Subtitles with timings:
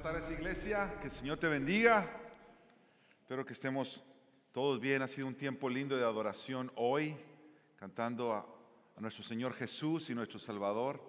[0.00, 2.08] Buenas tardes iglesia, que el Señor te bendiga.
[3.20, 4.00] Espero que estemos
[4.52, 5.02] todos bien.
[5.02, 7.16] Ha sido un tiempo lindo de adoración hoy,
[7.74, 8.46] cantando a,
[9.00, 11.02] nuestro Señor Jesús y nuestro Salvador.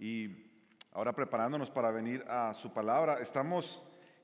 [0.00, 0.50] Y
[0.92, 3.20] ahora preparándonos para venir a su palabra.
[3.20, 3.80] Estamos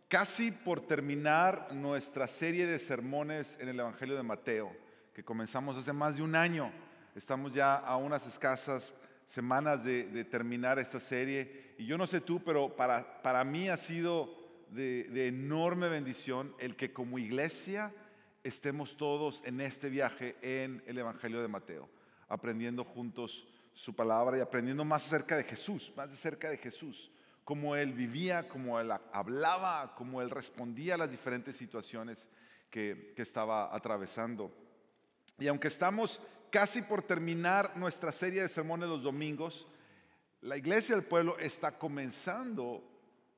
[0.09, 4.77] casi por terminar nuestra serie de sermones en el Evangelio de Mateo,
[5.14, 6.73] que comenzamos hace más de un año.
[7.14, 8.93] Estamos ya a unas escasas
[9.27, 11.68] semanas de terminar esta serie.
[11.78, 14.34] Y yo no sé tú, pero para, para mí ha sido
[14.70, 17.95] de, de enorme bendición el que como iglesia
[18.42, 21.88] estemos todos en este viaje en el Evangelio de Mateo,
[22.28, 27.12] aprendiendo juntos su palabra y aprendiendo más acerca de Jesús, más acerca de Jesús,
[27.45, 32.29] cómo él vivía, cómo él hablaba, cómo él respondía a las diferentes situaciones
[32.70, 34.52] que, que estaba atravesando.
[35.38, 36.20] Y aunque estamos
[36.51, 39.68] casi por terminar nuestra serie de sermones los domingos,
[40.42, 42.82] la iglesia del pueblo está comenzando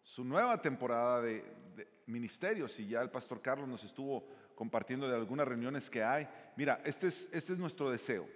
[0.02, 1.61] su nueva temporada de,
[2.06, 6.28] ministerios y ya el pastor Carlos nos estuvo compartiendo de algunas reuniones que hay.
[6.56, 8.28] Mira, este es, este es nuestro deseo.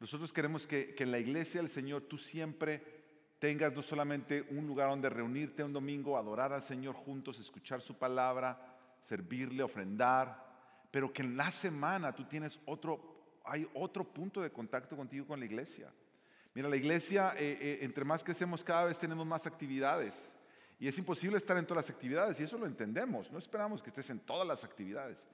[0.00, 2.82] Nosotros queremos que, que en la iglesia del Señor tú siempre
[3.38, 7.96] tengas no solamente un lugar donde reunirte un domingo, adorar al Señor juntos, escuchar su
[7.96, 8.60] palabra,
[9.00, 10.50] servirle, ofrendar,
[10.90, 15.38] pero que en la semana tú tienes otro, hay otro punto de contacto contigo con
[15.38, 15.92] la iglesia.
[16.54, 20.32] Mira, la iglesia, eh, eh, entre más crecemos, cada vez tenemos más actividades.
[20.78, 23.30] Y es imposible estar en todas las actividades, y eso lo entendemos.
[23.30, 25.28] No esperamos que estés en todas las actividades.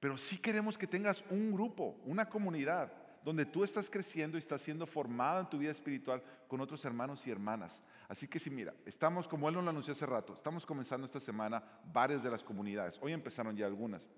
[0.00, 2.92] Pero sí queremos que tengas un grupo, una comunidad,
[3.24, 7.26] donde tú estás creciendo y estás siendo formado en tu vida espiritual con otros hermanos
[7.26, 7.82] y hermanas.
[8.08, 11.20] Así que sí, mira, estamos, como él nos lo anunció hace rato, estamos comenzando esta
[11.20, 12.98] semana varias de las comunidades.
[13.02, 14.08] Hoy empezaron ya algunas.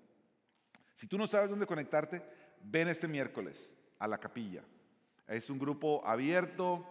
[0.95, 2.23] Si tú no sabes dónde conectarte,
[2.63, 4.63] ven este miércoles a la capilla.
[5.31, 6.85] Es un grupo abierto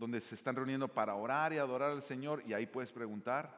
[0.00, 3.56] donde se están reuniendo para orar y adorar al Señor y ahí puedes preguntar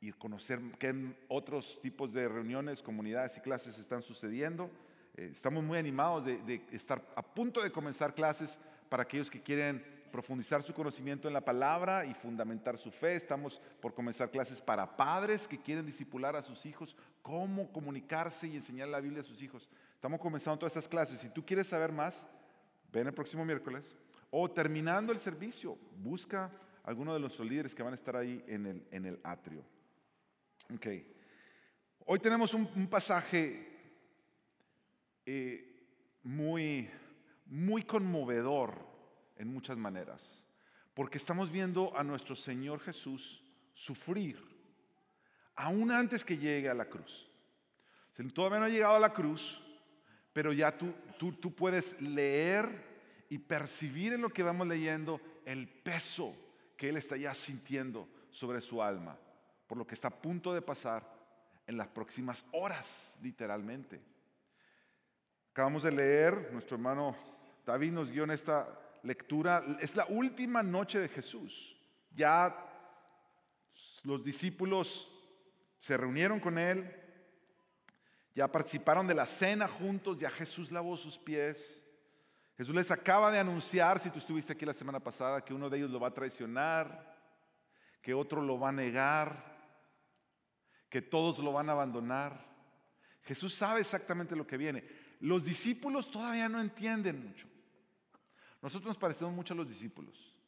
[0.00, 4.70] y conocer qué otros tipos de reuniones, comunidades y clases están sucediendo.
[5.16, 8.56] Eh, estamos muy animados de, de estar a punto de comenzar clases
[8.88, 13.16] para aquellos que quieren profundizar su conocimiento en la palabra y fundamentar su fe.
[13.16, 18.54] Estamos por comenzar clases para padres que quieren disipular a sus hijos, cómo comunicarse y
[18.54, 19.68] enseñar la Biblia a sus hijos.
[19.96, 21.18] Estamos comenzando todas estas clases.
[21.18, 22.24] Si tú quieres saber más,
[22.96, 23.94] ven el próximo miércoles.
[24.30, 26.44] O terminando el servicio, busca
[26.82, 29.64] a alguno de nuestros líderes que van a estar ahí en el, en el atrio.
[30.74, 30.86] Ok.
[32.06, 33.68] Hoy tenemos un, pasaje
[35.24, 35.86] eh,
[36.22, 36.88] muy,
[37.46, 38.78] muy conmovedor
[39.36, 40.44] en muchas maneras,
[40.94, 43.42] porque estamos viendo a nuestro Señor Jesús
[43.74, 44.38] sufrir,
[45.54, 47.28] aún antes que llegue a la cruz.
[48.32, 49.60] Todavía no ha llegado a la cruz,
[50.36, 52.68] pero ya tú, tú, tú puedes leer
[53.30, 56.36] y percibir en lo que vamos leyendo el peso
[56.76, 59.18] que Él está ya sintiendo sobre su alma,
[59.66, 61.10] por lo que está a punto de pasar
[61.66, 63.98] en las próximas horas, literalmente.
[65.52, 67.16] Acabamos de leer, nuestro hermano
[67.64, 68.68] David nos guió en esta
[69.04, 71.78] lectura, es la última noche de Jesús.
[72.14, 72.54] Ya
[74.04, 75.10] los discípulos
[75.80, 77.05] se reunieron con Él,
[78.36, 81.82] ya participaron de la cena juntos, ya Jesús lavó sus pies.
[82.58, 85.78] Jesús les acaba de anunciar, si tú estuviste aquí la semana pasada, que uno de
[85.78, 87.16] ellos lo va a traicionar,
[88.02, 89.56] que otro lo va a negar,
[90.90, 92.44] que todos lo van a abandonar.
[93.22, 94.86] Jesús sabe exactamente lo que viene.
[95.20, 97.48] Los discípulos todavía no entienden mucho.
[98.60, 100.38] Nosotros nos parecemos mucho a los discípulos.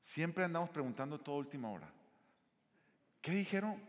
[0.00, 1.88] Siempre andamos preguntando toda última hora.
[3.20, 3.80] ¿Qué dijeron?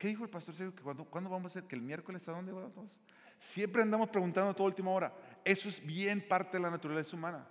[0.00, 0.82] ¿Qué dijo el pastor Sergio?
[0.82, 1.68] ¿Cuándo, ¿Cuándo, vamos a hacer?
[1.68, 2.98] ¿Que el miércoles a dónde vamos?
[3.38, 5.14] Siempre andamos preguntando toda última hora.
[5.44, 7.46] Eso es bien parte de la naturaleza humana.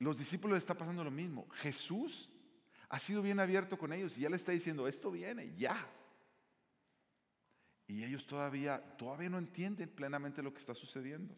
[0.00, 1.48] Los discípulos les está pasando lo mismo.
[1.50, 2.28] Jesús
[2.88, 5.88] ha sido bien abierto con ellos y ya le está diciendo, esto viene, ya.
[7.86, 11.32] Y ellos todavía, todavía no entienden plenamente lo que está sucediendo.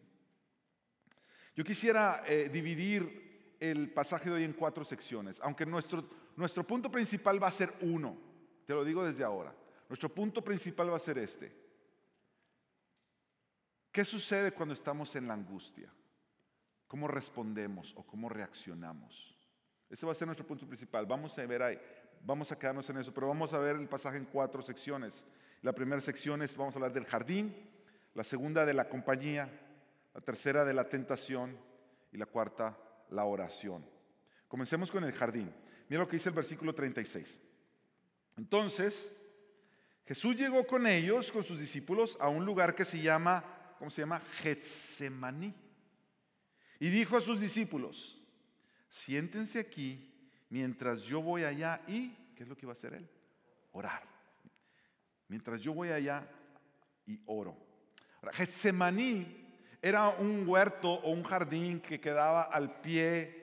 [1.55, 6.91] Yo quisiera eh, dividir el pasaje de hoy en cuatro secciones, aunque nuestro, nuestro punto
[6.91, 8.32] principal va a ser uno,
[8.73, 9.55] te lo digo desde ahora.
[9.87, 11.55] Nuestro punto principal va a ser este.
[13.93, 15.93] ¿Qué sucede cuando estamos en la angustia?
[16.87, 19.37] ¿Cómo respondemos o cómo reaccionamos?
[19.91, 21.05] Ese va a ser nuestro punto principal.
[21.05, 21.79] Vamos a ver ahí,
[22.23, 25.27] vamos a quedarnos en eso, pero vamos a ver el pasaje en cuatro secciones.
[25.61, 27.55] La primera sección es, vamos a hablar del jardín,
[28.15, 29.51] la segunda de la compañía,
[30.15, 31.59] la tercera de la tentación
[32.11, 32.79] y la cuarta
[33.11, 33.85] la oración.
[34.49, 35.55] Comencemos con el jardín.
[35.91, 37.39] Mira lo que dice el versículo 36.
[38.37, 39.13] Entonces,
[40.07, 43.45] Jesús llegó con ellos, con sus discípulos, a un lugar que se llama,
[43.79, 44.21] ¿cómo se llama?
[44.39, 45.55] Getsemaní.
[46.81, 48.21] Y dijo a sus discípulos,
[48.89, 50.13] siéntense aquí
[50.51, 53.09] mientras yo voy allá y, ¿qué es lo que iba a hacer él?
[53.73, 54.03] orar.
[55.29, 56.29] Mientras yo voy allá
[57.07, 57.57] y oro.
[58.33, 59.27] Getsemaní
[59.81, 63.41] era un huerto o un jardín que quedaba al pie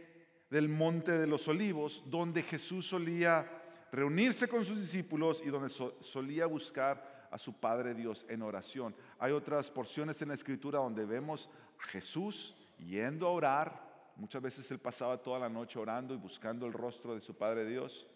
[0.50, 3.59] del monte de los olivos, donde Jesús solía
[3.92, 5.70] reunirse con sus discípulos y donde
[6.02, 8.96] solía buscar a su Padre Dios en oración.
[9.20, 11.50] Hay otras porciones en la escritura donde vemos
[11.80, 13.90] a Jesús yendo a orar.
[14.16, 17.66] Muchas veces él pasaba toda la noche orando y buscando el rostro de su Padre
[17.66, 18.08] Dios.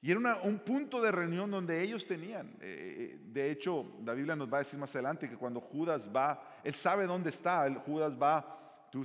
[0.00, 2.56] Y era un punto de reunión donde ellos tenían.
[2.60, 6.08] Eh, eh, de hecho, la Biblia nos va a decir más adelante que cuando Judas
[6.14, 7.68] va, él sabe dónde está.
[7.84, 9.04] Judas va, tú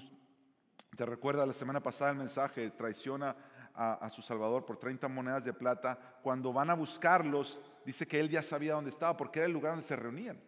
[0.96, 3.36] te recuerdas la semana pasada el mensaje, traiciona
[3.76, 6.20] a, su Salvador por 30 monedas de plata.
[6.22, 9.74] Cuando van a buscarlos, dice que él ya sabía dónde estaba porque era el lugar
[9.74, 10.40] donde se reunían.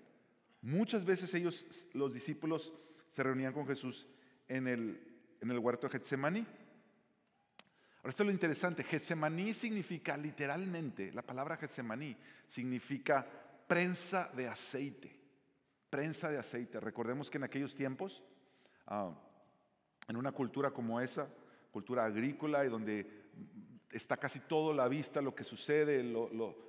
[0.61, 2.73] Muchas veces ellos, los discípulos,
[3.11, 4.07] se reunían con Jesús
[4.47, 5.01] en el,
[5.41, 6.45] en el huerto de Getsemaní.
[7.97, 8.83] Ahora, esto es lo interesante.
[8.83, 12.15] Getsemaní significa literalmente, la palabra Getsemaní
[12.47, 13.25] significa
[13.67, 15.19] prensa de aceite.
[15.89, 16.79] Prensa de aceite.
[16.79, 18.21] Recordemos que en aquellos tiempos,
[18.87, 19.11] ah,
[20.07, 21.27] en una cultura como esa,
[21.75, 23.05] cultura agrícola y donde
[23.91, 26.01] está casi todo la vista lo que sucede,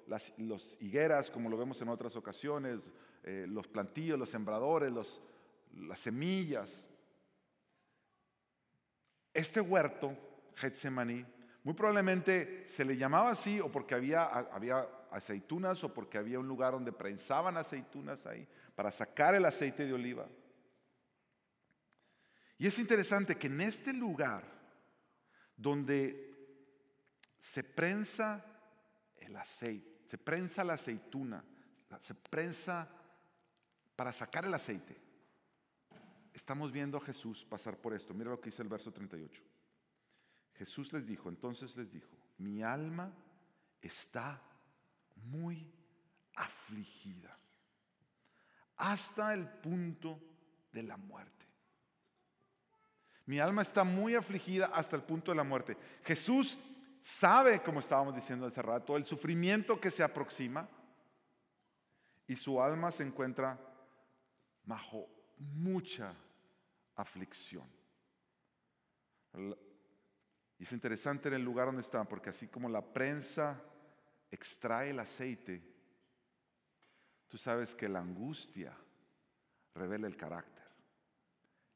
[0.08, 2.90] las higueras, como lo vemos en otras ocasiones,
[3.22, 4.92] eh, los plantillos, los sembradores,
[5.76, 6.88] las semillas.
[9.32, 10.16] Este huerto
[10.56, 11.24] Getsemaní.
[11.62, 16.48] Muy probablemente se le llamaba así o porque había, había aceitunas o porque había un
[16.48, 18.44] lugar donde prensaban aceitunas ahí
[18.74, 20.26] para sacar el aceite de oliva.
[22.58, 24.55] Y es interesante que en este lugar
[25.56, 26.34] donde
[27.38, 28.44] se prensa
[29.16, 31.44] el aceite, se prensa la aceituna,
[31.98, 32.88] se prensa
[33.94, 35.00] para sacar el aceite,
[36.32, 38.12] estamos viendo a Jesús pasar por esto.
[38.12, 39.42] Mira lo que dice el verso 38.
[40.54, 43.12] Jesús les dijo, entonces les dijo, mi alma
[43.80, 44.42] está
[45.16, 45.70] muy
[46.34, 47.38] afligida
[48.76, 50.20] hasta el punto
[50.72, 51.45] de la muerte.
[53.26, 55.76] Mi alma está muy afligida hasta el punto de la muerte.
[56.04, 56.58] Jesús
[57.00, 60.68] sabe, como estábamos diciendo hace rato, el sufrimiento que se aproxima
[62.28, 63.58] y su alma se encuentra
[64.64, 65.08] bajo
[65.38, 66.14] mucha
[66.94, 67.64] aflicción.
[70.58, 73.60] Y es interesante en el lugar donde están, porque así como la prensa
[74.30, 75.62] extrae el aceite,
[77.28, 78.76] tú sabes que la angustia
[79.74, 80.55] revela el carácter.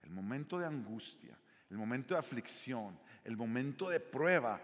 [0.02, 1.38] El momento de angustia,
[1.70, 4.61] el momento de aflicción, el momento de prueba,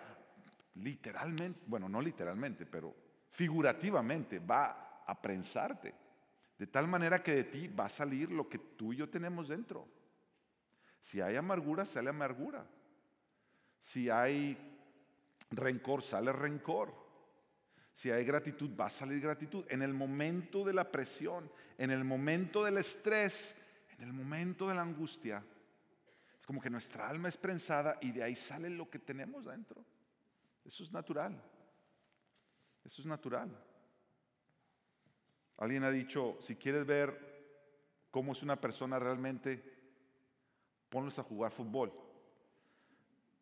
[0.74, 2.94] literalmente, bueno, no literalmente, pero
[3.30, 5.94] figurativamente va a prensarte.
[6.58, 9.48] De tal manera que de ti va a salir lo que tú y yo tenemos
[9.48, 9.86] dentro.
[11.00, 12.66] Si hay amargura, sale amargura.
[13.78, 14.56] Si hay
[15.50, 16.94] rencor, sale rencor.
[17.92, 19.64] Si hay gratitud, va a salir gratitud.
[19.68, 23.54] En el momento de la presión, en el momento del estrés,
[23.98, 25.43] en el momento de la angustia,
[26.38, 29.84] es como que nuestra alma es prensada y de ahí sale lo que tenemos dentro.
[30.64, 31.40] Eso es natural.
[32.84, 33.50] Eso es natural.
[35.58, 39.62] Alguien ha dicho, si quieres ver cómo es una persona realmente,
[40.88, 42.06] ponlos a jugar fútbol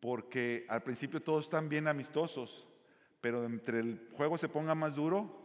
[0.05, 2.67] porque al principio todos están bien amistosos,
[3.21, 5.44] pero entre el juego se ponga más duro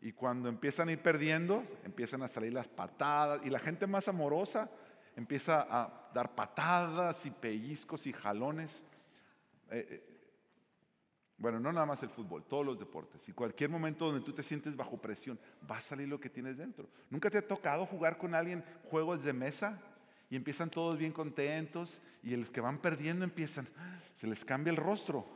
[0.00, 4.08] y cuando empiezan a ir perdiendo, empiezan a salir las patadas y la gente más
[4.08, 4.70] amorosa
[5.16, 8.82] empieza a dar patadas y pellizcos y jalones.
[9.70, 10.04] Eh, eh,
[11.36, 13.28] bueno, no nada más el fútbol, todos los deportes.
[13.28, 15.38] Y cualquier momento donde tú te sientes bajo presión,
[15.68, 16.88] va a salir lo que tienes dentro.
[17.10, 19.80] ¿Nunca te ha tocado jugar con alguien juegos de mesa?
[20.30, 23.66] y empiezan todos bien contentos y los que van perdiendo empiezan,
[24.14, 25.26] se les cambia el rostro.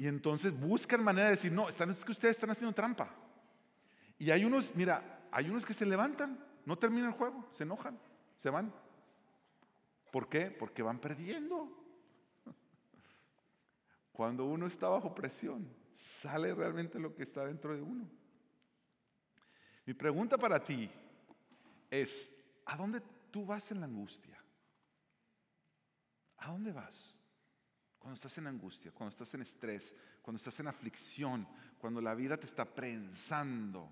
[0.00, 3.14] Y entonces buscan manera de decir, no, están, es que ustedes están haciendo trampa.
[4.18, 8.00] Y hay unos, mira, hay unos que se levantan, no terminan el juego, se enojan,
[8.38, 8.72] se van.
[10.10, 10.50] ¿Por qué?
[10.50, 11.68] Porque van perdiendo.
[14.12, 18.08] Cuando uno está bajo presión, sale realmente lo que está dentro de uno.
[19.84, 20.90] Mi pregunta para ti
[21.90, 24.42] es, ¿a dónde tú vas en la angustia,
[26.38, 27.19] ¿a dónde vas?
[28.10, 31.46] Cuando estás en angustia, cuando estás en estrés, cuando estás en aflicción,
[31.78, 33.88] cuando la vida te está prensando,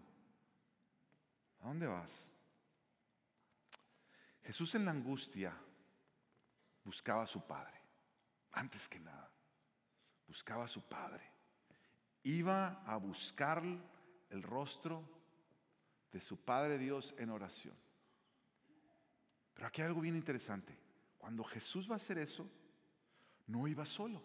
[1.61, 2.29] ¿a dónde vas?
[4.43, 5.57] Jesús en la angustia
[6.83, 7.81] buscaba a su Padre,
[8.51, 9.31] antes que nada,
[10.27, 11.23] buscaba a su Padre.
[12.25, 13.63] Iba a buscar
[14.31, 15.09] el rostro
[16.11, 17.77] de su Padre Dios en oración.
[19.55, 20.77] Pero aquí hay algo bien interesante.
[21.19, 22.51] Cuando Jesús va a hacer eso,
[23.49, 24.23] no iba solo.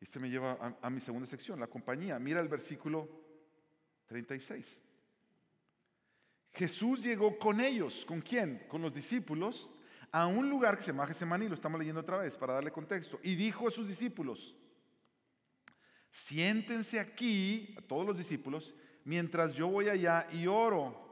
[0.00, 2.18] Este me lleva a, mi segunda sección, la compañía.
[2.18, 3.08] Mira el versículo
[4.06, 4.82] 36.
[6.52, 8.04] Jesús llegó con ellos.
[8.04, 8.66] ¿Con quién?
[8.68, 9.70] Con los discípulos
[10.12, 13.20] a un lugar que se llama Getsemaní, lo estamos leyendo otra vez para darle contexto.
[13.22, 14.54] Y dijo a sus discípulos,
[16.10, 21.04] siéntense aquí, a todos los discípulos, mientras yo voy allá y oro.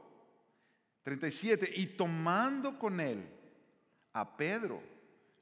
[1.03, 1.71] 37.
[1.75, 3.29] Y tomando con él
[4.13, 4.94] a Pedro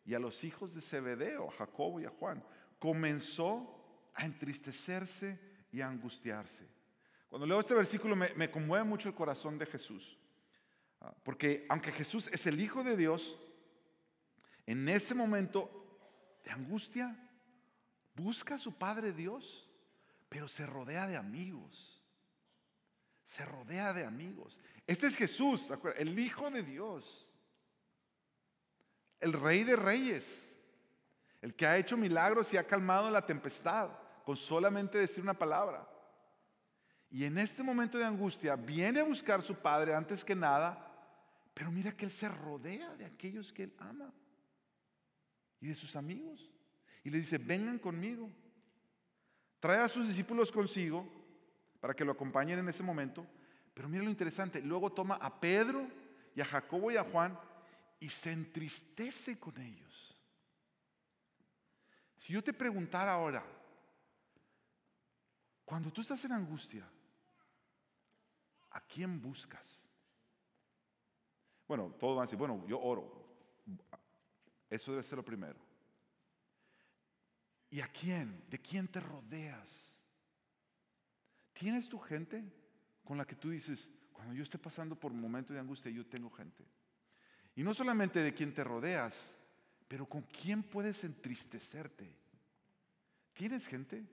[0.05, 2.43] y a los hijos de Zebedeo, a Jacobo y a Juan,
[2.79, 5.39] comenzó a entristecerse
[5.71, 6.67] y a angustiarse.
[7.29, 10.17] Cuando leo este versículo me, me conmueve mucho el corazón de Jesús.
[11.01, 13.37] Ah, porque aunque Jesús es el Hijo de Dios,
[14.65, 15.69] en ese momento
[16.43, 17.17] de angustia,
[18.15, 19.69] busca a su Padre Dios,
[20.29, 22.01] pero se rodea de amigos.
[23.23, 24.59] Se rodea de amigos.
[24.85, 27.32] Este es Jesús, el Hijo de Dios,
[29.23, 30.55] el Rey de Reyes,
[31.41, 33.89] el que ha hecho milagros y ha calmado la tempestad
[34.23, 35.87] con solamente decir una palabra.
[37.09, 40.93] Y en este momento de angustia viene a buscar a su Padre antes que nada
[41.53, 44.11] pero mira que Él se rodea de aquellos que Él ama
[45.59, 46.49] y de sus amigos.
[47.03, 48.29] Y le dice, vengan conmigo.
[49.59, 51.07] Trae a sus discípulos consigo
[51.79, 53.25] para que lo acompañen en ese momento.
[53.73, 55.87] Pero mira lo interesante, luego toma a Pedro
[56.35, 57.37] y a Jacobo y a Juan
[58.03, 60.13] y se entristece con ellos.
[62.17, 63.45] Si yo te preguntara ahora,
[65.63, 66.85] cuando tú estás en angustia,
[68.71, 69.87] ¿a quién buscas?
[71.65, 73.25] Bueno, todos van a decir, bueno, yo oro.
[74.69, 75.61] Eso debe ser lo primero.
[77.69, 78.43] ¿Y a quién?
[78.49, 80.03] ¿De quién te rodeas?
[81.53, 82.43] ¿Tienes tu gente
[83.05, 86.05] con la que tú dices, cuando yo esté pasando por un momento de angustia, yo
[86.05, 86.67] tengo gente?
[87.55, 89.35] Y no solamente de quién te rodeas,
[89.87, 92.09] pero con quién puedes entristecerte.
[93.33, 94.03] ¿Tienes gente?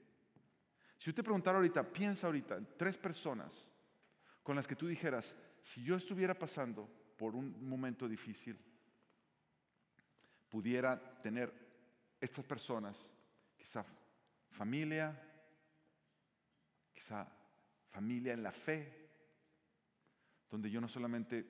[0.98, 3.52] Si yo te preguntara ahorita, piensa ahorita en tres personas
[4.42, 8.58] con las que tú dijeras, si yo estuviera pasando por un momento difícil,
[10.48, 11.52] pudiera tener
[12.20, 12.96] estas personas,
[13.56, 13.84] quizá
[14.50, 15.18] familia,
[16.92, 17.26] quizá
[17.88, 19.08] familia en la fe,
[20.50, 21.46] donde yo no solamente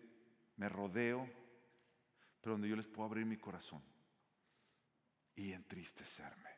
[0.57, 1.29] me rodeo,
[2.41, 3.83] pero donde yo les puedo abrir mi corazón
[5.35, 6.51] y entristecerme.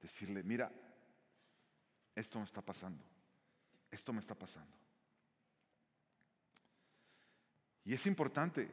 [0.00, 0.72] Decirle, mira,
[2.14, 3.04] esto me está pasando,
[3.90, 4.76] esto me está pasando.
[7.84, 8.70] Y es importante.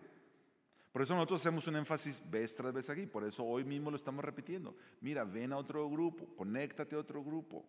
[0.92, 3.06] Por eso nosotros hacemos un énfasis vez tras vez aquí.
[3.06, 4.75] Por eso hoy mismo lo estamos repitiendo.
[5.01, 7.66] Mira, ven a otro grupo, conéctate a otro grupo.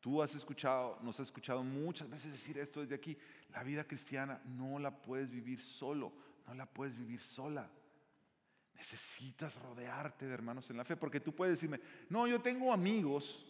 [0.00, 3.16] Tú has escuchado, nos has escuchado muchas veces decir esto desde aquí.
[3.50, 6.12] La vida cristiana no la puedes vivir solo,
[6.48, 7.70] no la puedes vivir sola.
[8.74, 13.44] Necesitas rodearte de hermanos en la fe, porque tú puedes decirme, no, yo tengo amigos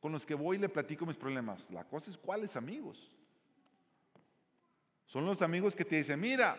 [0.00, 1.70] con los que voy y le platico mis problemas.
[1.70, 3.10] La cosa es cuáles amigos.
[5.06, 6.56] Son los amigos que te dicen, mira,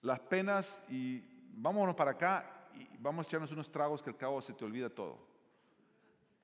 [0.00, 1.22] las penas y
[1.52, 4.90] vámonos para acá y vamos a echarnos unos tragos que al cabo se te olvida
[4.90, 5.18] todo.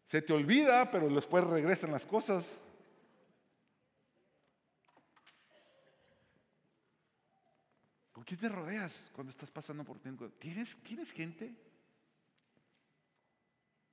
[0.05, 2.61] Se te olvida, pero después regresan las cosas.
[8.28, 10.28] Quién te rodeas cuando estás pasando por tiempo?
[10.28, 11.56] ¿Tienes, ¿Tienes gente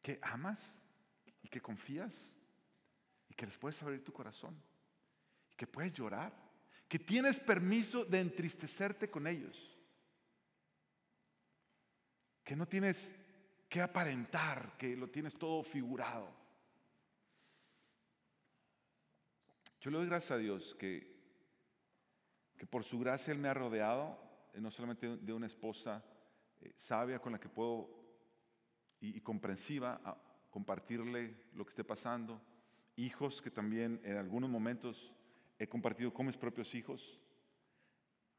[0.01, 0.81] que amas
[1.41, 2.33] y que confías
[3.29, 4.61] y que les puedes abrir tu corazón
[5.53, 6.45] y que puedes llorar?
[6.87, 9.75] que tienes permiso de entristecerte con ellos,
[12.43, 13.11] que no tienes
[13.67, 16.31] que aparentar, que lo tienes todo figurado.
[19.81, 21.15] Yo le doy gracias a Dios que,
[22.57, 24.24] que por su gracia Él me ha rodeado,
[24.59, 26.03] no solamente de una esposa
[26.61, 27.89] eh, sabia con la que puedo
[28.99, 30.01] y, comprensiva
[30.49, 32.41] compartirle lo que esté pasando,
[32.95, 35.13] hijos que también en algunos momentos
[35.59, 37.19] he compartido con mis propios hijos,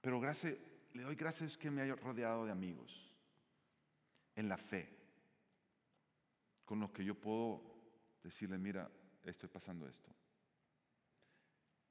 [0.00, 0.56] pero gracias,
[0.94, 3.14] le doy gracias que me haya rodeado de amigos
[4.34, 4.88] en la fe,
[6.64, 7.62] con los que yo puedo
[8.22, 8.90] decirle, mira,
[9.22, 10.10] estoy pasando esto.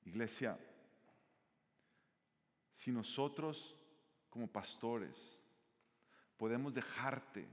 [0.05, 0.59] Iglesia,
[2.71, 3.75] si nosotros
[4.35, 5.15] como pastores
[6.35, 7.47] podemos dejarte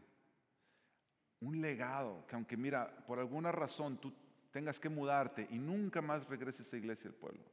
[1.38, 4.12] un legado que aunque mira, por alguna razón tú
[4.50, 7.44] tengas que mudarte y nunca más regreses a iglesia del pueblo,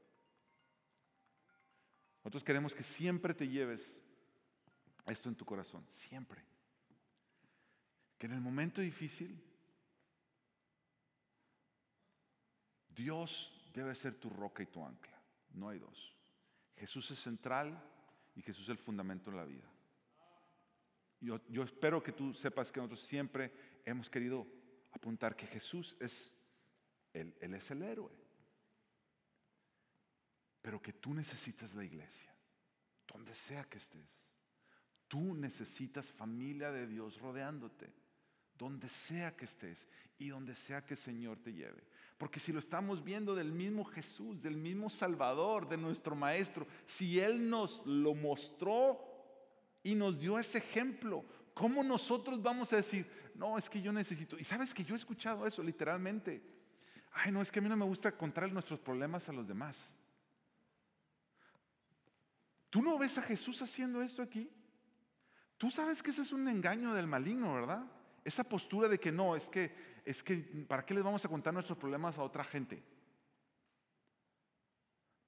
[2.24, 4.02] nosotros queremos que siempre te lleves
[5.06, 6.44] esto en tu corazón, siempre.
[8.18, 9.40] Que en el momento difícil,
[12.88, 15.22] Dios debe ser tu roca y tu ancla.
[15.52, 16.16] No hay dos.
[16.78, 17.80] Jesús es central
[18.40, 19.70] y Jesús es el fundamento de la vida.
[21.20, 23.52] Yo, yo espero que tú sepas que nosotros siempre
[23.84, 24.48] hemos querido
[24.94, 26.34] apuntar que Jesús es,
[27.12, 28.14] él, él es el héroe,
[30.62, 32.34] pero que tú necesitas la iglesia,
[33.06, 34.38] donde sea que estés.
[35.10, 37.94] Tú necesitas familia de Dios rodeándote,
[38.58, 41.84] donde sea que estés y donde sea que el Señor te lleve.
[42.20, 47.18] Porque si lo estamos viendo del mismo Jesús, del mismo Salvador, de nuestro Maestro, si
[47.18, 49.00] Él nos lo mostró
[49.84, 51.24] y nos dio ese ejemplo,
[51.54, 54.38] ¿cómo nosotros vamos a decir, no, es que yo necesito?
[54.38, 56.44] Y sabes que yo he escuchado eso literalmente.
[57.14, 59.96] Ay, no, es que a mí no me gusta contar nuestros problemas a los demás.
[62.70, 64.52] ¿Tú no ves a Jesús haciendo esto aquí?
[65.58, 67.86] Tú sabes que ese es un engaño del maligno, ¿verdad?
[68.26, 69.74] Esa postura de que no, es que,
[70.10, 70.38] es que,
[70.68, 72.84] ¿para qué les vamos a contar nuestros problemas a otra gente?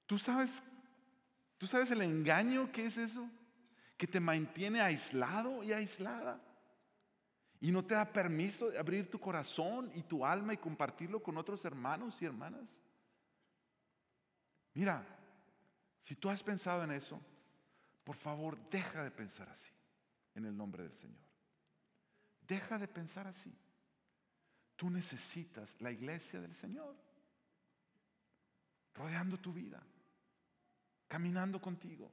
[0.06, 0.60] ¿Tú sabes,
[1.56, 3.30] tú sabes el engaño que es eso?
[3.96, 6.42] Que te mantiene aislado y aislada.
[7.60, 11.36] Y no te da permiso de abrir tu corazón y tu alma y compartirlo con
[11.36, 12.76] otros hermanos y hermanas.
[14.74, 15.06] Mira,
[16.00, 17.20] si tú has pensado en eso,
[18.02, 19.70] por favor, deja de pensar así
[20.34, 21.22] en el nombre del Señor.
[22.48, 23.56] Deja de pensar así.
[24.82, 26.96] Tú necesitas la iglesia del Señor,
[28.94, 29.80] rodeando tu vida,
[31.06, 32.10] caminando contigo.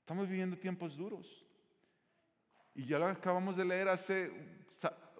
[0.00, 1.46] Estamos viviendo tiempos duros.
[2.74, 4.30] Y ya lo acabamos de leer hace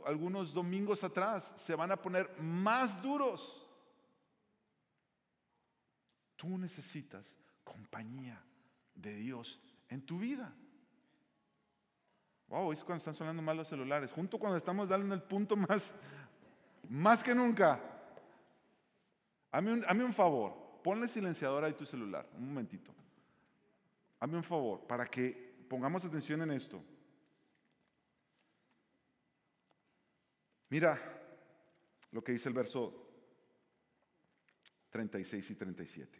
[0.05, 1.55] algunos domingos atrás.
[1.57, 3.67] Se van a poner más duros.
[6.37, 8.45] Tú necesitas compañía
[8.95, 10.55] de Dios en tu vida.
[12.53, 14.13] Wow, es cuando están sonando mal los celulares.
[14.13, 15.95] Junto cuando estamos dando el punto más,
[16.87, 17.81] más que nunca.
[19.51, 20.53] Hazme un, un favor.
[20.85, 22.29] Ponle silenciador ahí tu celular.
[22.37, 22.93] Un momentito.
[24.21, 26.85] Hazme un favor para que pongamos atención en esto.
[30.69, 31.01] Mira
[32.11, 32.93] lo que dice el verso
[34.91, 36.19] 36 y 37.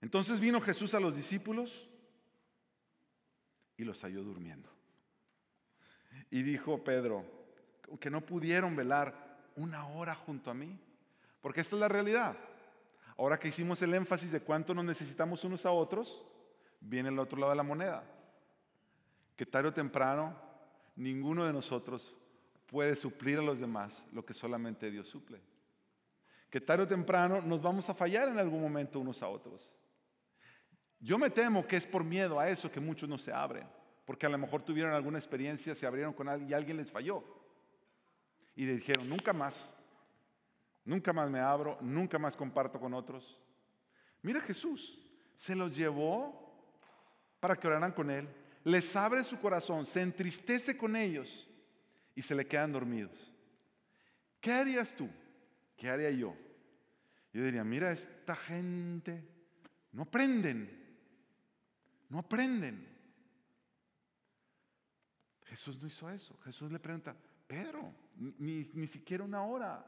[0.00, 1.88] Entonces vino Jesús a los discípulos
[3.76, 4.68] y los halló durmiendo.
[6.30, 7.24] Y dijo Pedro,
[8.00, 10.78] que no pudieron velar una hora junto a mí,
[11.40, 12.36] porque esta es la realidad.
[13.16, 16.24] Ahora que hicimos el énfasis de cuánto nos necesitamos unos a otros,
[16.80, 18.04] viene el otro lado de la moneda.
[19.36, 20.36] Que tarde o temprano
[20.96, 22.14] ninguno de nosotros
[22.66, 25.40] puede suplir a los demás lo que solamente Dios suple.
[26.50, 29.78] Que tarde o temprano nos vamos a fallar en algún momento unos a otros.
[31.00, 33.68] Yo me temo que es por miedo a eso que muchos no se abren,
[34.04, 37.22] porque a lo mejor tuvieron alguna experiencia, se abrieron con alguien y alguien les falló.
[38.54, 39.72] Y le dijeron, nunca más,
[40.84, 43.38] nunca más me abro, nunca más comparto con otros.
[44.22, 44.98] Mira Jesús,
[45.34, 46.46] se los llevó
[47.40, 48.28] para que oraran con él,
[48.64, 51.48] les abre su corazón, se entristece con ellos
[52.14, 53.32] y se le quedan dormidos.
[54.40, 55.08] ¿Qué harías tú?
[55.76, 56.34] ¿Qué haría yo?
[57.32, 59.22] Yo diría, mira, esta gente
[59.92, 60.85] no aprenden.
[62.08, 62.86] No aprenden.
[65.44, 66.36] Jesús no hizo eso.
[66.44, 67.16] Jesús le pregunta,
[67.46, 69.84] Pedro, ni, ni siquiera una hora.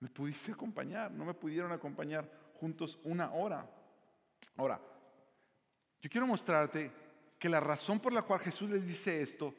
[0.00, 1.10] ¿Me pudiste acompañar?
[1.10, 3.68] No me pudieron acompañar juntos una hora.
[4.56, 4.80] Ahora,
[6.00, 6.92] yo quiero mostrarte
[7.38, 9.54] que la razón por la cual Jesús les dice esto,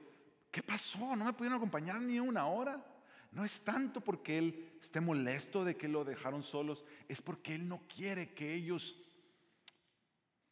[0.52, 1.16] ¿qué pasó?
[1.16, 2.84] ¿No me pudieron acompañar ni una hora?
[3.32, 7.68] No es tanto porque Él esté molesto de que lo dejaron solos, es porque Él
[7.68, 8.96] no quiere que ellos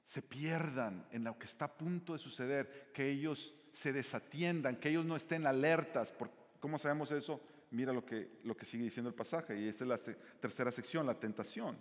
[0.06, 4.90] se pierdan en lo que está a punto de suceder, que ellos se desatiendan, que
[4.90, 6.14] ellos no estén alertas.
[6.60, 7.42] ¿Cómo sabemos eso?
[7.72, 11.06] Mira lo que, lo que sigue diciendo el pasaje, y esta es la tercera sección,
[11.06, 11.78] la tentación.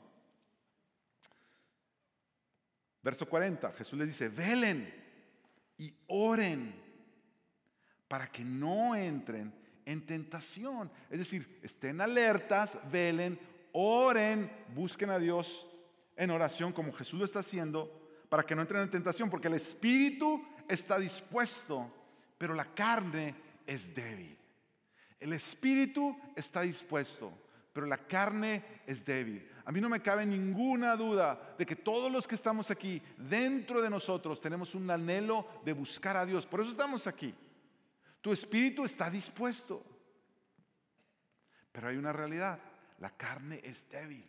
[3.02, 4.88] Verso 40, Jesús les dice, velen
[5.76, 6.74] y oren
[8.06, 9.52] para que no entren
[9.84, 10.90] en tentación.
[11.10, 13.38] Es decir, estén alertas, velen,
[13.72, 15.66] oren, busquen a Dios
[16.16, 18.01] en oración como Jesús lo está haciendo
[18.32, 21.92] para que no entren en tentación, porque el espíritu está dispuesto,
[22.38, 23.34] pero la carne
[23.66, 24.34] es débil.
[25.20, 27.30] El espíritu está dispuesto,
[27.74, 29.46] pero la carne es débil.
[29.66, 33.82] A mí no me cabe ninguna duda de que todos los que estamos aquí, dentro
[33.82, 36.46] de nosotros, tenemos un anhelo de buscar a Dios.
[36.46, 37.34] Por eso estamos aquí.
[38.22, 39.84] Tu espíritu está dispuesto.
[41.70, 42.58] Pero hay una realidad.
[42.98, 44.26] La carne es débil.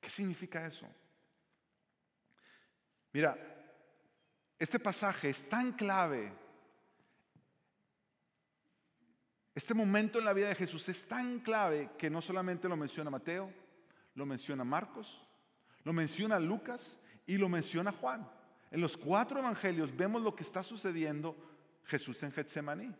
[0.00, 0.86] ¿Qué significa eso?
[3.12, 3.36] Mira,
[4.58, 6.32] este pasaje es tan clave.
[9.54, 13.10] Este momento en la vida de Jesús es tan clave que no solamente lo menciona
[13.10, 13.52] Mateo,
[14.14, 15.26] lo menciona Marcos,
[15.84, 18.30] lo menciona Lucas y lo menciona Juan.
[18.70, 21.36] En los cuatro evangelios vemos lo que está sucediendo
[21.84, 22.94] Jesús en Getsemaní.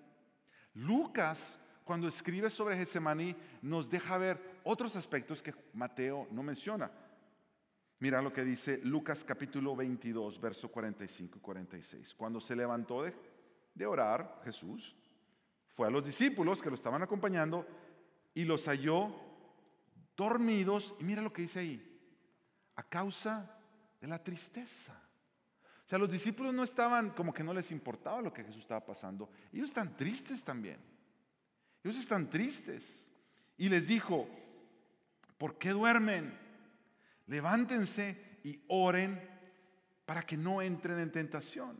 [0.75, 6.90] Lucas, cuando escribe sobre Getsemaní, nos deja ver otros aspectos que Mateo no menciona.
[8.00, 12.14] Mira lo que dice Lucas capítulo 22, verso 45 y 46.
[12.14, 13.14] Cuando se levantó de,
[13.74, 14.96] de orar, Jesús
[15.68, 17.66] fue a los discípulos que lo estaban acompañando
[18.32, 19.14] y los halló
[20.16, 20.94] dormidos.
[20.98, 22.00] Y mira lo que dice ahí,
[22.76, 23.54] a causa
[24.00, 24.94] de la tristeza.
[25.84, 28.82] O sea, los discípulos no estaban como que no les importaba lo que Jesús estaba
[28.82, 29.28] pasando.
[29.52, 30.78] Ellos están tristes también.
[31.84, 33.10] Ellos están tristes.
[33.58, 34.26] Y les dijo,
[35.36, 36.48] ¿por qué duermen?
[37.31, 39.21] Levántense y oren
[40.05, 41.79] para que no entren en tentación.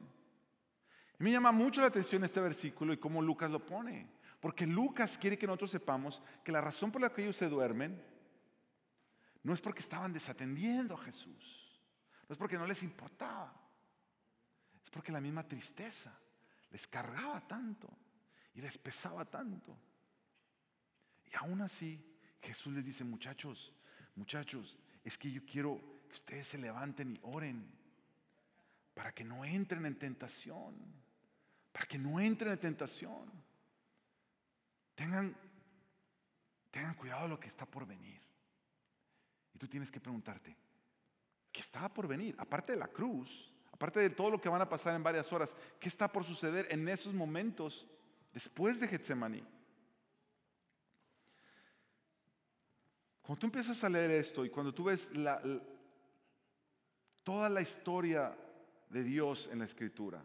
[1.19, 4.07] Y me llama mucho la atención este versículo y cómo Lucas lo pone.
[4.39, 8.01] Porque Lucas quiere que nosotros sepamos que la razón por la que ellos se duermen
[9.43, 11.81] no es porque estaban desatendiendo a Jesús.
[12.29, 13.53] No es porque no les importaba.
[14.85, 16.17] Es porque la misma tristeza
[16.71, 17.89] les cargaba tanto
[18.55, 19.77] y les pesaba tanto.
[21.27, 22.01] Y aún así
[22.41, 23.75] Jesús les dice, muchachos,
[24.15, 27.81] muchachos, es que yo quiero que ustedes se levanten y oren
[28.95, 30.75] para que no entren en tentación,
[31.73, 33.31] para que no entren en tentación.
[34.95, 35.35] Tengan,
[36.71, 38.21] tengan cuidado de lo que está por venir.
[39.55, 40.57] Y tú tienes que preguntarte,
[41.51, 42.35] ¿qué está por venir?
[42.39, 45.57] Aparte de la cruz, aparte de todo lo que van a pasar en varias horas,
[45.79, 47.87] ¿qué está por suceder en esos momentos
[48.35, 49.43] después de Getsemaní?
[53.31, 55.09] Cuando tú empiezas a leer esto y cuando tú ves
[57.23, 58.37] toda la historia
[58.88, 60.21] de Dios en la escritura,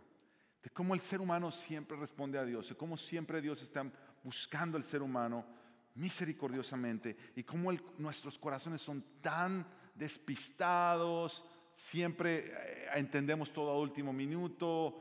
[0.63, 3.86] de cómo el ser humano siempre responde a Dios, de cómo siempre Dios está
[4.24, 5.46] buscando al ser humano
[5.94, 15.00] misericordiosamente y cómo nuestros corazones son tan despistados, siempre eh, entendemos todo a último minuto,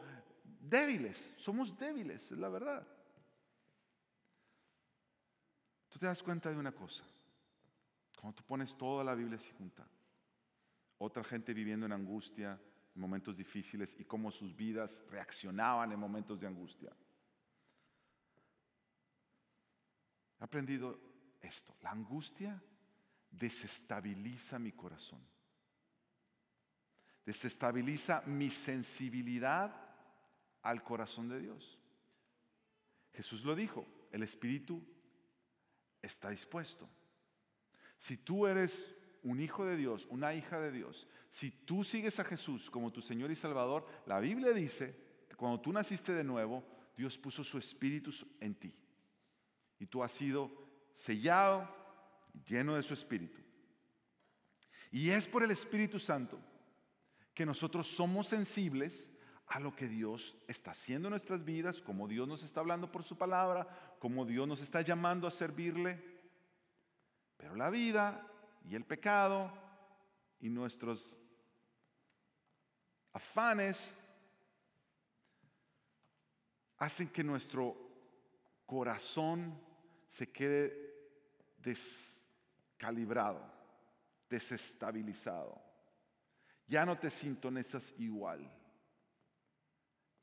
[0.61, 2.87] débiles, somos débiles, es la verdad.
[5.89, 7.03] Tú te das cuenta de una cosa,
[8.25, 9.87] cuando tú pones toda la Biblia así junta,
[10.97, 12.59] otra gente viviendo en angustia,
[12.95, 16.91] en momentos difíciles y cómo sus vidas reaccionaban en momentos de angustia.
[20.41, 20.99] He aprendido
[21.43, 22.63] esto, la angustia
[23.31, 25.21] desestabiliza mi corazón,
[27.27, 29.71] desestabiliza mi sensibilidad
[30.63, 31.79] al corazón de Dios.
[33.13, 34.83] Jesús lo dijo, el espíritu
[36.01, 36.89] está dispuesto,
[38.05, 38.85] si tú eres
[39.23, 43.01] un hijo de Dios, una hija de Dios, si tú sigues a Jesús como tu
[43.01, 44.95] Señor y Salvador, la Biblia dice
[45.27, 46.63] que cuando tú naciste de nuevo,
[46.99, 48.75] Dios puso su espíritu en ti.
[49.79, 50.51] Y tú has sido
[50.93, 51.67] sellado,
[52.47, 53.41] lleno de su espíritu.
[54.91, 56.39] Y es por el Espíritu Santo
[57.33, 59.11] que nosotros somos sensibles
[59.47, 63.03] a lo que Dios está haciendo en nuestras vidas, como Dios nos está hablando por
[63.03, 66.14] su palabra, como Dios nos está llamando a servirle.
[67.37, 68.27] Pero la vida
[68.69, 69.53] y el pecado
[70.41, 71.15] y nuestros
[73.13, 73.97] afanes
[76.79, 77.77] hacen que nuestro
[78.67, 79.61] corazón
[80.07, 80.95] se quede
[81.59, 83.41] descalibrado,
[84.29, 85.61] desestabilizado.
[86.67, 88.51] Ya no te sintonizas igual.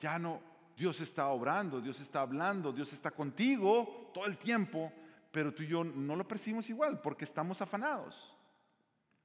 [0.00, 0.42] Ya no,
[0.76, 4.92] Dios está obrando, Dios está hablando, Dios está contigo todo el tiempo,
[5.32, 8.36] pero tú y yo no lo percibimos igual porque estamos afanados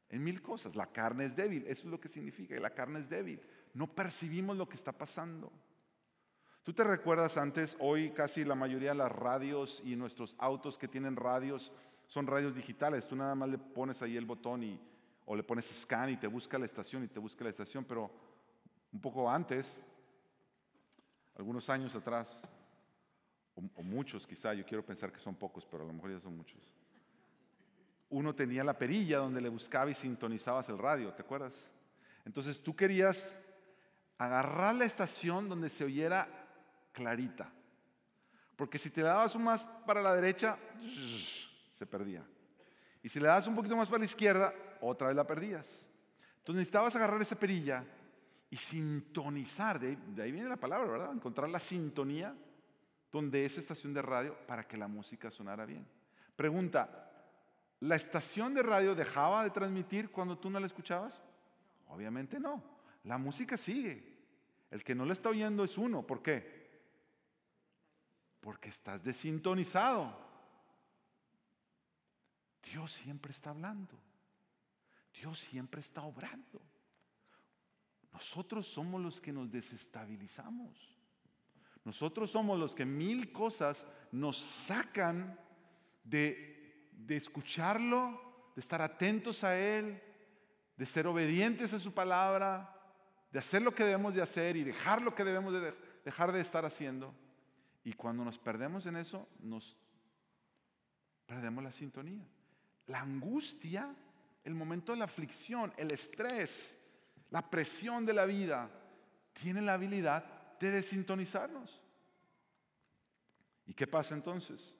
[0.09, 0.75] en mil cosas.
[0.75, 3.41] La carne es débil, eso es lo que significa, la carne es débil.
[3.73, 5.51] No percibimos lo que está pasando.
[6.63, 10.87] Tú te recuerdas antes, hoy casi la mayoría de las radios y nuestros autos que
[10.87, 11.71] tienen radios
[12.07, 13.07] son radios digitales.
[13.07, 14.79] Tú nada más le pones ahí el botón y,
[15.25, 18.09] o le pones scan y te busca la estación y te busca la estación, pero
[18.91, 19.81] un poco antes,
[21.35, 22.41] algunos años atrás,
[23.75, 26.37] o, muchos quizá, yo quiero pensar que son pocos, pero a lo mejor ya son
[26.37, 26.61] muchos.
[28.09, 31.55] Uno tenía la perilla donde le buscaba y sintonizabas el radio, ¿te acuerdas?
[32.25, 33.37] Entonces tú querías
[34.17, 36.27] agarrar la estación donde se oyera
[36.93, 37.51] clarita.
[38.55, 40.57] Porque si te dabas un más para la derecha,
[41.77, 42.23] se perdía.
[43.03, 45.87] Y si le dabas un poquito más para la izquierda, otra vez la perdías.
[46.39, 47.83] Entonces necesitabas agarrar esa perilla
[48.49, 51.13] y sintonizar, de ahí viene la palabra, ¿verdad?
[51.13, 52.33] Encontrar la sintonía
[53.17, 55.87] donde esa estación de radio para que la música sonara bien.
[56.35, 57.11] Pregunta,
[57.79, 61.19] ¿la estación de radio dejaba de transmitir cuando tú no la escuchabas?
[61.87, 62.63] Obviamente no.
[63.03, 64.17] La música sigue.
[64.69, 66.05] El que no la está oyendo es uno.
[66.05, 66.69] ¿Por qué?
[68.39, 70.15] Porque estás desintonizado.
[72.71, 73.97] Dios siempre está hablando.
[75.13, 76.61] Dios siempre está obrando.
[78.13, 80.96] Nosotros somos los que nos desestabilizamos.
[81.87, 85.39] Nosotros somos los que mil cosas nos sacan
[86.03, 90.03] de, de escucharlo, de estar atentos a Él,
[90.75, 92.75] de ser obedientes a su palabra,
[93.31, 95.73] de hacer lo que debemos de hacer y dejar lo que debemos de
[96.03, 97.15] dejar de estar haciendo.
[97.85, 99.77] Y cuando nos perdemos en eso, nos
[101.25, 102.27] perdemos la sintonía.
[102.87, 103.95] La angustia,
[104.43, 106.85] el momento de la aflicción, el estrés,
[107.29, 108.69] la presión de la vida,
[109.31, 111.81] tiene la habilidad de desintonizarnos.
[113.65, 114.75] ¿Y qué pasa entonces?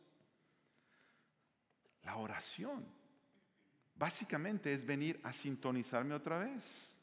[2.03, 2.85] La oración
[3.95, 6.95] básicamente es venir a sintonizarme otra vez.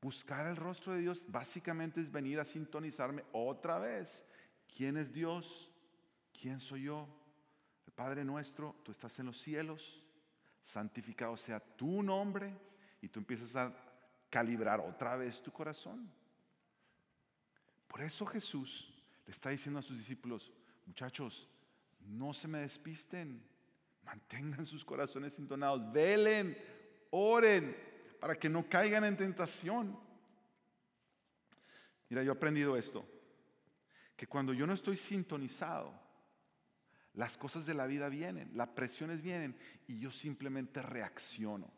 [0.00, 4.24] Buscar el rostro de Dios básicamente es venir a sintonizarme otra vez.
[4.74, 5.70] ¿Quién es Dios?
[6.38, 7.08] ¿Quién soy yo?
[7.86, 10.02] El Padre nuestro, tú estás en los cielos,
[10.62, 12.56] santificado sea tu nombre
[13.02, 13.74] y tú empiezas a
[14.30, 16.10] calibrar otra vez tu corazón.
[17.90, 18.88] Por eso Jesús
[19.26, 20.52] le está diciendo a sus discípulos,
[20.86, 21.48] muchachos,
[22.06, 23.42] no se me despisten,
[24.04, 26.56] mantengan sus corazones sintonados, velen,
[27.10, 27.76] oren,
[28.20, 29.98] para que no caigan en tentación.
[32.08, 33.04] Mira, yo he aprendido esto,
[34.16, 35.92] que cuando yo no estoy sintonizado,
[37.14, 39.56] las cosas de la vida vienen, las presiones vienen
[39.88, 41.68] y yo simplemente reacciono.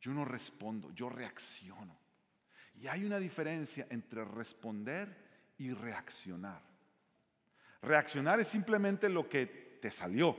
[0.00, 2.05] Yo no respondo, yo reacciono.
[2.80, 5.16] Y hay una diferencia entre responder
[5.58, 6.62] y reaccionar.
[7.82, 10.36] Reaccionar es simplemente lo que te salió.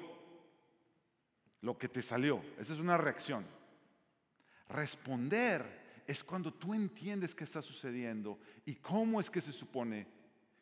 [1.61, 2.43] Lo que te salió.
[2.59, 3.45] Esa es una reacción.
[4.69, 10.07] Responder es cuando tú entiendes qué está sucediendo y cómo es que se supone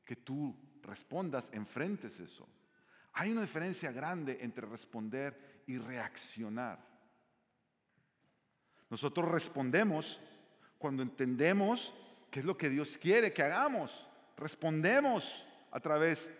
[0.03, 2.47] que tú respondas, enfrentes eso.
[3.13, 6.79] Hay una diferencia grande entre responder y reaccionar.
[8.89, 10.19] Nosotros respondemos
[10.77, 11.93] cuando entendemos
[12.29, 14.07] qué es lo que Dios quiere que hagamos.
[14.37, 16.33] Respondemos a través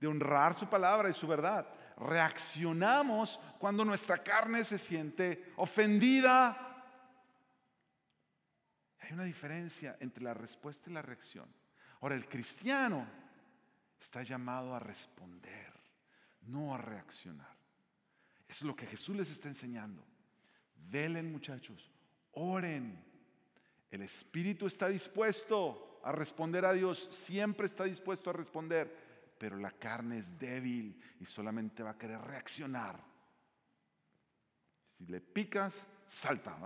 [0.00, 1.66] de honrar su palabra y su verdad.
[1.96, 6.56] Reaccionamos cuando nuestra carne se siente ofendida.
[9.00, 11.46] Hay una diferencia entre la respuesta y la reacción.
[12.00, 13.06] Ahora, el cristiano
[14.00, 15.72] está llamado a responder,
[16.42, 17.54] no a reaccionar.
[18.48, 20.04] Eso es lo que Jesús les está enseñando.
[20.74, 21.91] Velen muchachos,
[22.32, 23.02] oren.
[23.90, 29.70] El Espíritu está dispuesto a responder a Dios, siempre está dispuesto a responder, pero la
[29.70, 33.02] carne es débil y solamente va a querer reaccionar.
[34.96, 36.56] Si le picas, salta.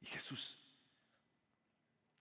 [0.00, 0.58] Y Jesús,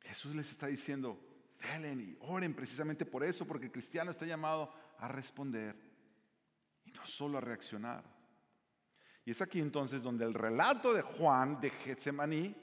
[0.02, 1.20] Jesús les está diciendo,
[1.62, 5.76] velen y oren precisamente por eso, porque el cristiano está llamado a responder
[6.86, 8.19] y no solo a reaccionar.
[9.26, 12.56] Y es aquí entonces donde el relato de Juan de Getsemaní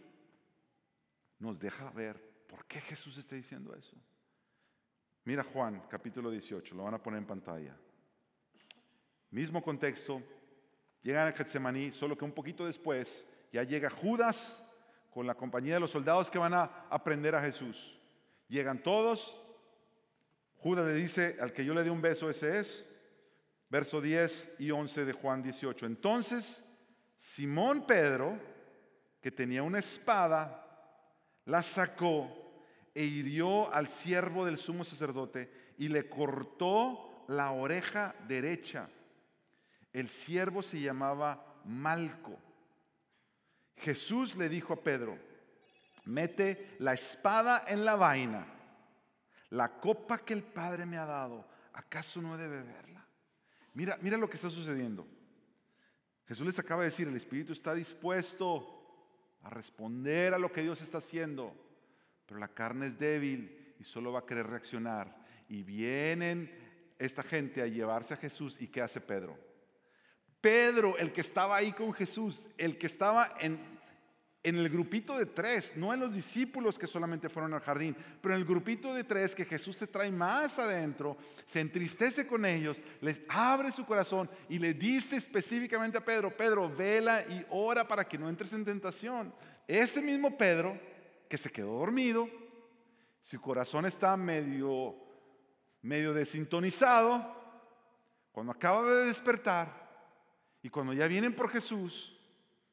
[1.38, 3.96] nos deja ver por qué Jesús está diciendo eso.
[5.24, 7.76] Mira Juan capítulo 18, lo van a poner en pantalla.
[9.30, 10.22] Mismo contexto,
[11.02, 14.62] llegan a Getsemaní, solo que un poquito después ya llega Judas
[15.10, 17.98] con la compañía de los soldados que van a aprender a Jesús.
[18.48, 19.40] Llegan todos,
[20.58, 22.86] Judas le dice, al que yo le dé un beso, ese es,
[23.76, 25.84] verso 10 y 11 de Juan 18.
[25.84, 26.64] Entonces,
[27.18, 28.38] Simón Pedro,
[29.20, 30.64] que tenía una espada,
[31.44, 38.88] la sacó e hirió al siervo del sumo sacerdote y le cortó la oreja derecha.
[39.92, 42.38] El siervo se llamaba Malco.
[43.76, 45.18] Jesús le dijo a Pedro,
[46.06, 48.46] mete la espada en la vaina.
[49.50, 52.95] La copa que el Padre me ha dado, ¿acaso no he de beberla?
[53.76, 55.06] Mira, mira lo que está sucediendo.
[56.26, 58.66] Jesús les acaba de decir, el Espíritu está dispuesto
[59.42, 61.54] a responder a lo que Dios está haciendo,
[62.24, 65.14] pero la carne es débil y solo va a querer reaccionar.
[65.50, 66.50] Y vienen
[66.98, 69.38] esta gente a llevarse a Jesús y ¿qué hace Pedro?
[70.40, 73.75] Pedro, el que estaba ahí con Jesús, el que estaba en
[74.46, 78.32] en el grupito de tres, no en los discípulos que solamente fueron al jardín, pero
[78.32, 82.80] en el grupito de tres que Jesús se trae más adentro, se entristece con ellos,
[83.00, 88.04] les abre su corazón y le dice específicamente a Pedro, Pedro, vela y ora para
[88.04, 89.34] que no entres en tentación.
[89.66, 90.78] Ese mismo Pedro
[91.28, 92.28] que se quedó dormido,
[93.20, 94.94] su corazón está medio,
[95.82, 97.34] medio desintonizado,
[98.30, 99.88] cuando acaba de despertar
[100.62, 102.16] y cuando ya vienen por Jesús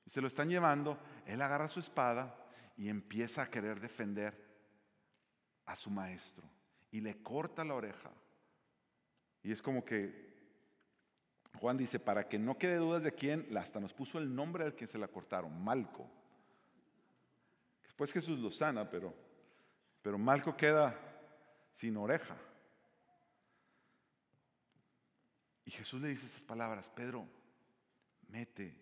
[0.06, 2.36] y se lo están llevando, él agarra su espada
[2.78, 4.38] y empieza a querer defender
[5.66, 6.48] a su maestro
[6.92, 8.12] y le corta la oreja.
[9.42, 10.34] Y es como que
[11.60, 14.76] Juan dice, para que no quede dudas de quién, hasta nos puso el nombre al
[14.76, 16.10] que se la cortaron, Malco.
[17.84, 19.14] Después Jesús lo sana, pero,
[20.02, 21.00] pero Malco queda
[21.72, 22.36] sin oreja.
[25.66, 27.28] Y Jesús le dice esas palabras, Pedro,
[28.28, 28.76] mete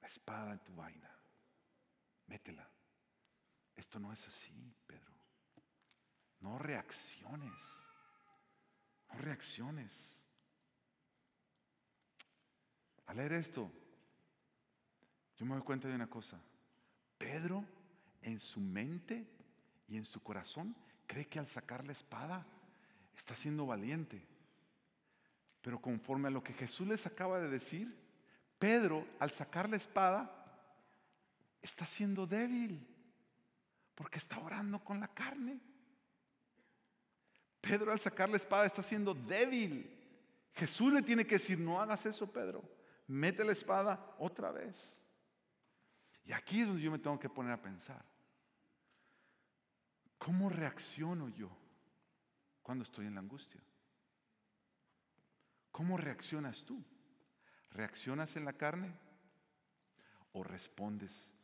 [0.00, 1.09] la espada en tu vaina,
[2.30, 2.66] métela.
[3.76, 5.12] Esto no es así, Pedro.
[6.40, 7.60] No reacciones,
[9.12, 10.24] no reacciones.
[13.06, 13.70] Al leer esto,
[15.36, 16.40] yo me doy cuenta de una cosa.
[17.18, 17.64] Pedro
[18.22, 19.26] en su mente
[19.88, 22.46] y en su corazón cree que al sacar la espada
[23.16, 24.24] está siendo valiente.
[25.60, 27.94] Pero conforme a lo que Jesús les acaba de decir,
[28.58, 30.39] Pedro al sacar la espada
[31.62, 32.86] está siendo débil
[33.94, 35.60] porque está orando con la carne.
[37.60, 39.98] Pedro al sacar la espada está siendo débil.
[40.54, 42.64] Jesús le tiene que decir, no hagas eso, Pedro.
[43.06, 45.02] Mete la espada otra vez.
[46.24, 48.02] Y aquí es donde yo me tengo que poner a pensar.
[50.16, 51.50] ¿Cómo reacciono yo
[52.62, 53.60] cuando estoy en la angustia?
[55.72, 56.82] ¿Cómo reaccionas tú?
[57.70, 58.92] ¿Reaccionas en la carne
[60.32, 61.34] o respondes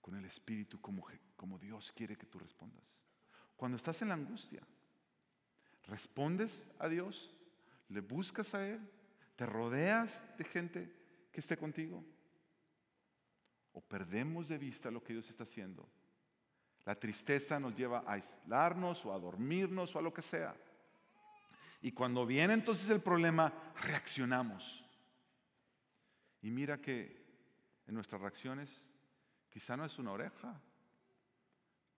[0.00, 3.02] con el Espíritu como, como Dios quiere que tú respondas?
[3.56, 4.62] Cuando estás en la angustia,
[5.86, 7.34] ¿respondes a Dios?
[7.88, 8.80] ¿Le buscas a Él?
[9.36, 10.96] ¿Te rodeas de gente
[11.32, 12.04] que esté contigo?
[13.72, 15.88] ¿O perdemos de vista lo que Dios está haciendo?
[16.84, 20.56] La tristeza nos lleva a aislarnos o a dormirnos o a lo que sea.
[21.82, 24.84] Y cuando viene entonces el problema, reaccionamos.
[26.42, 27.20] Y mira que
[27.86, 28.70] en nuestras reacciones
[29.50, 30.58] quizá no es una oreja,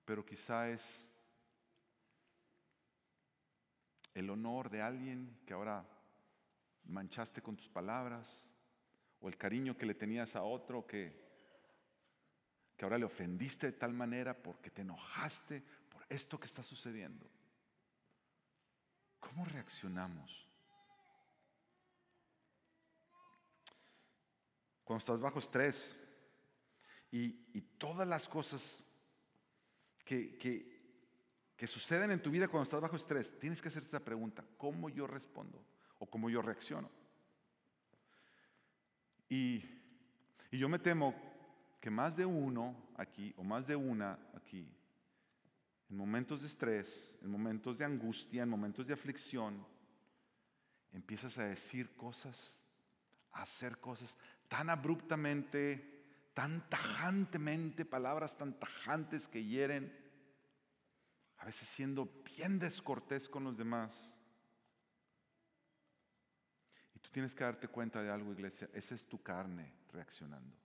[0.05, 1.09] pero quizá es
[4.15, 5.87] el honor de alguien que ahora
[6.85, 8.29] manchaste con tus palabras,
[9.21, 11.15] o el cariño que le tenías a otro que,
[12.77, 17.31] que ahora le ofendiste de tal manera porque te enojaste por esto que está sucediendo.
[19.21, 20.49] ¿Cómo reaccionamos?
[24.83, 25.97] Cuando estás bajo estrés
[27.13, 28.83] y, todas las cosas
[30.05, 34.45] que, que, suceden en tu vida cuando estás bajo estrés, tienes que hacerte esa pregunta,
[34.57, 35.65] ¿cómo yo respondo?
[35.99, 36.91] ¿O cómo yo reacciono?
[39.29, 39.63] Y,
[40.51, 41.15] y yo me temo
[41.81, 44.69] que más de uno aquí, o más de una aquí,
[45.89, 49.65] en momentos de estrés, en momentos de angustia, en momentos de aflicción,
[50.93, 52.61] empiezas a decir cosas,
[53.33, 54.17] a hacer cosas
[54.49, 55.92] tan abruptamente,
[56.35, 59.93] tan tajantemente, palabras tan tajantes que hieren,
[61.39, 64.15] a veces siendo bien descortés con los demás.
[66.95, 70.57] Y tú tienes que darte cuenta de algo, iglesia, esa es tu carne reaccionando.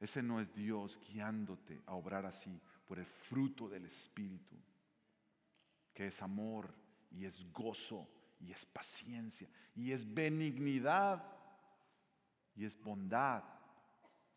[0.00, 4.56] Ese no es Dios guiándote a obrar así por el fruto del Espíritu,
[5.92, 6.72] que es amor
[7.10, 8.08] y es gozo
[8.40, 11.37] y es paciencia y es benignidad
[12.58, 13.44] y es bondad,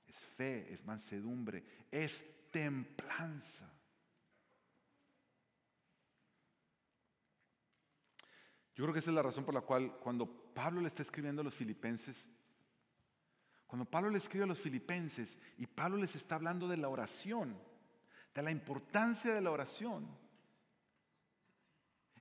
[0.05, 3.67] es fe, es mansedumbre, es templanza.
[8.75, 11.41] Yo creo que esa es la razón por la cual cuando Pablo le está escribiendo
[11.41, 12.29] a los filipenses,
[13.65, 17.57] cuando Pablo le escribe a los filipenses y Pablo les está hablando de la oración,
[18.35, 20.07] de la importancia de la oración.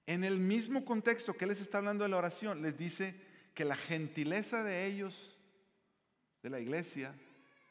[0.06, 3.20] En el mismo contexto que les está hablando de la oración, les dice
[3.54, 5.36] que la gentileza de ellos,
[6.42, 7.14] de la iglesia,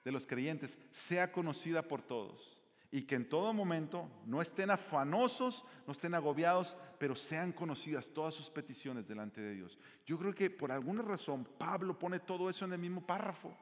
[0.04, 2.58] de los creyentes, sea conocida por todos.
[2.92, 8.34] Y que en todo momento no estén afanosos, no estén agobiados, pero sean conocidas todas
[8.34, 9.78] sus peticiones delante de Dios.
[10.08, 13.56] Yo creo que por alguna razón Pablo pone todo eso en el mismo párrafo.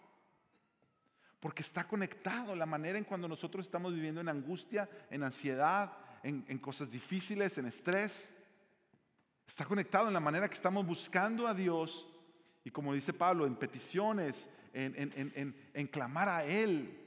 [1.40, 5.92] Porque está conectado la manera en cuando nosotros estamos viviendo en angustia, en ansiedad,
[6.24, 8.30] en, cosas difíciles, en estrés.
[9.46, 12.08] Está conectado en la manera que estamos buscando a Dios
[12.68, 17.02] y como dice Pablo, en peticiones, en, en, clamar a Él.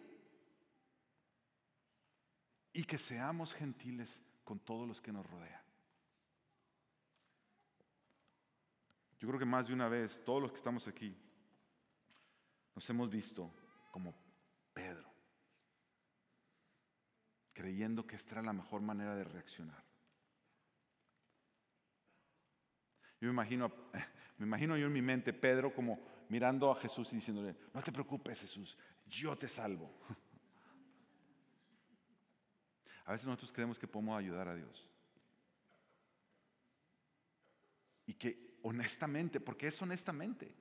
[2.73, 5.63] Y que seamos gentiles con todos los que nos rodean.
[9.19, 11.15] Yo creo que más de una vez, todos los que estamos aquí,
[12.75, 13.53] nos hemos visto
[13.91, 14.15] como
[14.73, 15.13] Pedro,
[17.53, 19.85] creyendo que esta era la mejor manera de reaccionar.
[23.21, 23.71] Yo me imagino,
[24.41, 27.93] me imagino yo en mi mente Pedro como mirando a Jesús y diciéndole, no te
[27.93, 29.93] preocupes Jesús, yo te salvo.
[33.05, 34.89] A veces nosotros creemos que podemos ayudar a Dios.
[38.07, 40.55] Y que honestamente, porque es honestamente,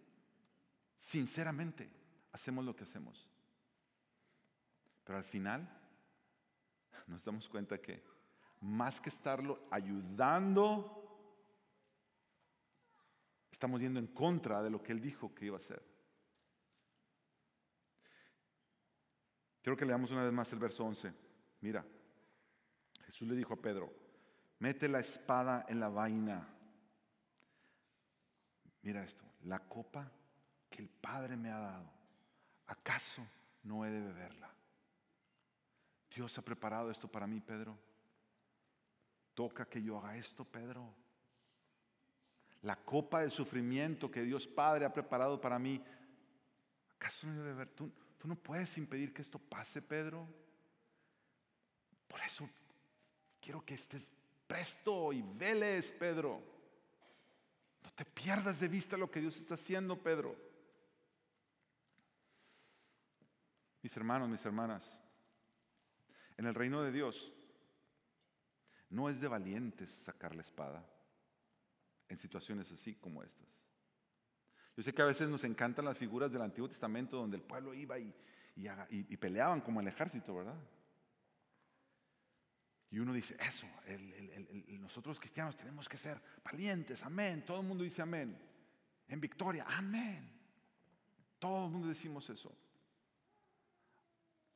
[0.98, 1.92] sinceramente,
[2.32, 3.30] hacemos lo que hacemos.
[5.04, 5.70] Pero al final
[7.06, 8.04] nos damos cuenta que
[8.62, 11.00] más que estarlo ayudando,
[13.52, 15.82] estamos yendo en contra de lo que Él dijo que iba a hacer.
[19.62, 21.14] Quiero que leamos una vez más el verso 11.
[21.62, 21.86] Mira,
[23.06, 23.94] Jesús le dijo a Pedro,
[24.60, 26.48] mete la espada en la vaina.
[28.82, 30.10] Mira esto, la copa
[30.70, 31.92] que el Padre me ha dado,
[32.68, 33.26] ¿acaso
[33.64, 34.50] no he de beberla?
[36.16, 37.78] Dios ha preparado esto para mí, Pedro.
[39.34, 40.94] Toca que yo haga esto, Pedro.
[42.62, 45.82] La copa de sufrimiento que Dios Padre ha preparado para mí,
[46.96, 47.70] ¿acaso no he de beber?
[47.70, 50.28] ¿Tú, tú no puedes impedir que esto pase, Pedro.
[52.08, 52.50] Por eso
[53.40, 54.14] quiero que estés
[54.46, 56.44] presto y veles, Pedro.
[57.82, 60.36] No te pierdas de vista lo que Dios está haciendo, Pedro.
[63.82, 65.00] Mis hermanos, mis hermanas,
[66.36, 67.32] en el reino de Dios
[68.90, 70.86] no es de valientes sacar la espada
[72.10, 73.48] en situaciones así como estas.
[74.76, 77.74] Yo sé que a veces nos encantan las figuras del Antiguo Testamento donde el pueblo
[77.74, 78.14] iba y,
[79.18, 80.58] peleaban como el ejército, ¿verdad?
[82.92, 83.68] Y uno dice, eso,
[84.80, 87.46] nosotros cristianos tenemos que ser valientes, amén.
[87.46, 88.38] Todo el mundo dice amén.
[89.08, 90.40] En victoria, amén.
[91.38, 92.52] Todo el mundo decimos eso.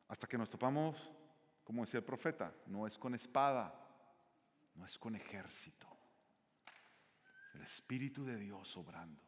[0.08, 1.12] Hasta que nos topamos,
[1.64, 3.74] como decía el profeta, no es con espada,
[4.76, 5.93] no es con ejército.
[7.54, 9.22] Es el Espíritu de Dios obrando.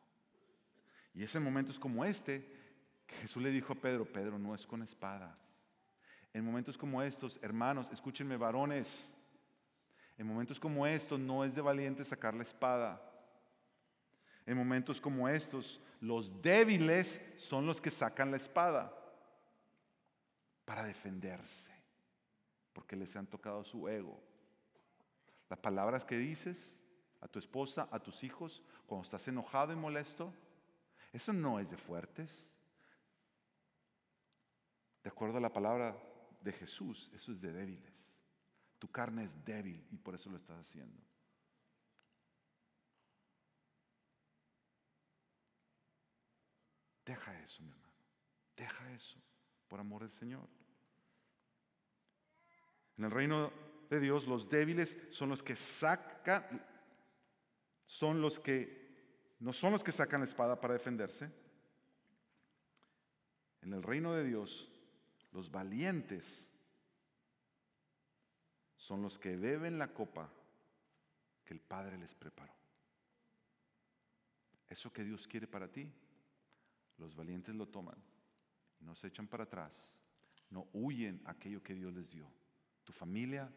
[1.14, 2.46] Y es en momentos como este
[3.06, 5.38] que Jesús le dijo a Pedro, Pedro, no es con espada,
[6.34, 9.10] en momentos como estos, hermanos, escúchenme varones,
[10.18, 13.02] en momentos como estos no es de valiente sacar la espada.
[14.46, 18.94] En momentos como estos, los débiles son los que sacan la espada
[20.66, 21.72] para defenderse,
[22.74, 24.22] porque les han tocado su ego.
[25.50, 26.78] Las palabras que dices
[27.26, 30.32] a tu esposa, a tus hijos, cuando estás enojado y molesto,
[31.12, 32.56] eso no es de fuertes.
[35.04, 35.98] De acuerdo a la palabra
[36.42, 38.22] de Jesús, eso es de débiles.
[38.78, 41.02] Tu carne es débil y por eso lo estás haciendo.
[47.06, 47.94] Deja eso, mi hermano.
[48.56, 49.20] Deja eso
[49.68, 50.48] por amor del Señor.
[52.98, 53.52] En el reino
[53.90, 56.64] de Dios, los débiles son los que sacan,
[57.86, 61.32] son los que, no son los que sacan la espada para defenderse.
[63.62, 64.70] En el reino de Dios,
[65.32, 66.52] los valientes
[68.78, 70.32] son los que beben la copa
[71.44, 72.54] que el Padre les preparó.
[74.68, 75.92] Eso que Dios quiere para ti,
[76.98, 78.02] los valientes lo toman
[78.86, 79.98] no se echan para atrás,
[80.50, 82.32] no huyen aquello que Dios les dio.
[82.84, 83.52] Tu familia,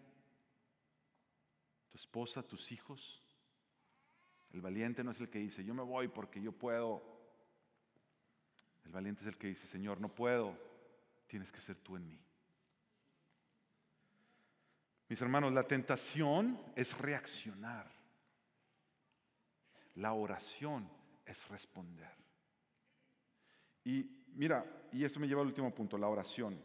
[1.91, 3.23] tu esposa, tus hijos.
[4.53, 7.03] El valiente no es el que dice, yo me voy porque yo puedo.
[8.85, 10.57] El valiente es el que dice, Señor, no puedo,
[11.27, 12.19] tienes que ser tú en mí.
[15.09, 17.91] Mis hermanos, la tentación es reaccionar.
[19.95, 20.89] La oración
[21.25, 22.13] es responder.
[23.85, 26.63] Y mira, y esto me lleva al último punto, la oración.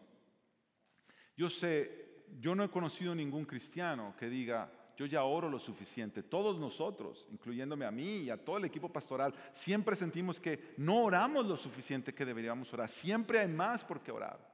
[1.35, 6.23] Yo sé, yo no he conocido ningún cristiano que diga, yo ya oro lo suficiente.
[6.23, 11.03] Todos nosotros, incluyéndome a mí y a todo el equipo pastoral, siempre sentimos que no
[11.03, 12.89] oramos lo suficiente que deberíamos orar.
[12.89, 14.53] Siempre hay más por qué orar.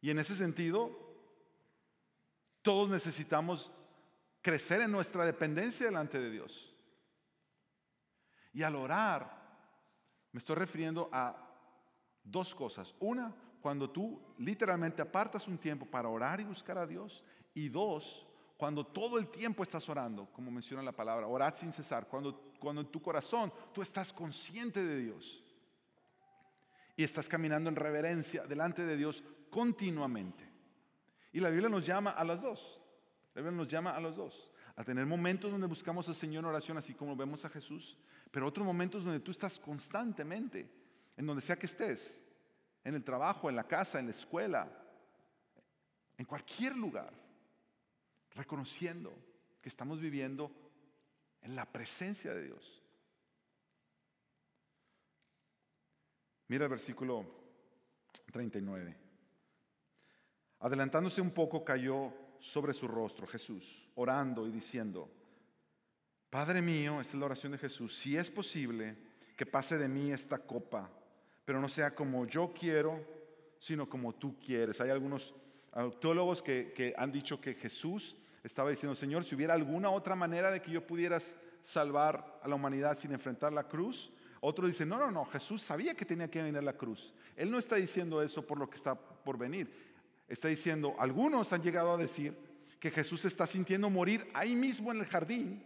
[0.00, 0.96] Y en ese sentido,
[2.62, 3.72] todos necesitamos
[4.40, 6.72] crecer en nuestra dependencia delante de Dios.
[8.52, 9.38] Y al orar,
[10.32, 11.36] me estoy refiriendo a
[12.22, 12.94] dos cosas.
[13.00, 17.24] Una, cuando tú literalmente apartas un tiempo para orar y buscar a Dios.
[17.54, 18.27] Y dos,
[18.58, 22.08] cuando todo el tiempo estás orando, como menciona la palabra, orad sin cesar.
[22.08, 25.44] Cuando, cuando en tu corazón tú estás consciente de Dios
[26.96, 30.44] y estás caminando en reverencia delante de Dios continuamente.
[31.32, 32.80] Y la Biblia nos llama a las dos.
[33.32, 34.50] La Biblia nos llama a los dos.
[34.74, 37.96] A tener momentos donde buscamos al Señor en oración, así como vemos a Jesús,
[38.32, 40.68] pero otros momentos donde tú estás constantemente,
[41.16, 42.20] en donde sea que estés,
[42.82, 44.68] en el trabajo, en la casa, en la escuela,
[46.16, 47.27] en cualquier lugar,
[48.38, 49.12] reconociendo
[49.60, 50.52] que estamos viviendo
[51.42, 52.82] en la presencia de Dios.
[56.46, 57.26] Mira el versículo
[58.32, 58.96] 39.
[60.60, 65.10] Adelantándose un poco, cayó sobre su rostro Jesús, orando y diciendo,
[66.30, 68.96] Padre mío, esta es la oración de Jesús, si es posible
[69.36, 70.90] que pase de mí esta copa,
[71.44, 73.04] pero no sea como yo quiero,
[73.58, 74.80] sino como tú quieres.
[74.80, 75.34] Hay algunos
[76.00, 80.50] teólogos que, que han dicho que Jesús estaba diciendo, Señor, si hubiera alguna otra manera
[80.50, 81.18] de que yo pudiera
[81.62, 84.10] salvar a la humanidad sin enfrentar la cruz,
[84.40, 87.12] otro dice, no, no, no, Jesús sabía que tenía que venir a la cruz.
[87.36, 89.70] Él no está diciendo eso por lo que está por venir.
[90.28, 92.36] Está diciendo, algunos han llegado a decir
[92.78, 95.64] que Jesús está sintiendo morir ahí mismo en el jardín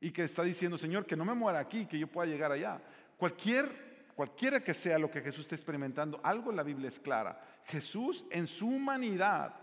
[0.00, 2.82] y que está diciendo, Señor, que no me muera aquí, que yo pueda llegar allá.
[3.16, 7.40] Cualquier, cualquiera que sea lo que Jesús esté experimentando, algo en la Biblia es clara.
[7.66, 9.54] Jesús en su humanidad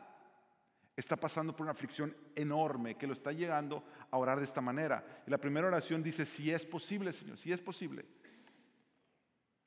[0.97, 5.23] está pasando por una aflicción enorme que lo está llegando a orar de esta manera.
[5.27, 8.03] Y la primera oración dice, si es posible, Señor, si es posible.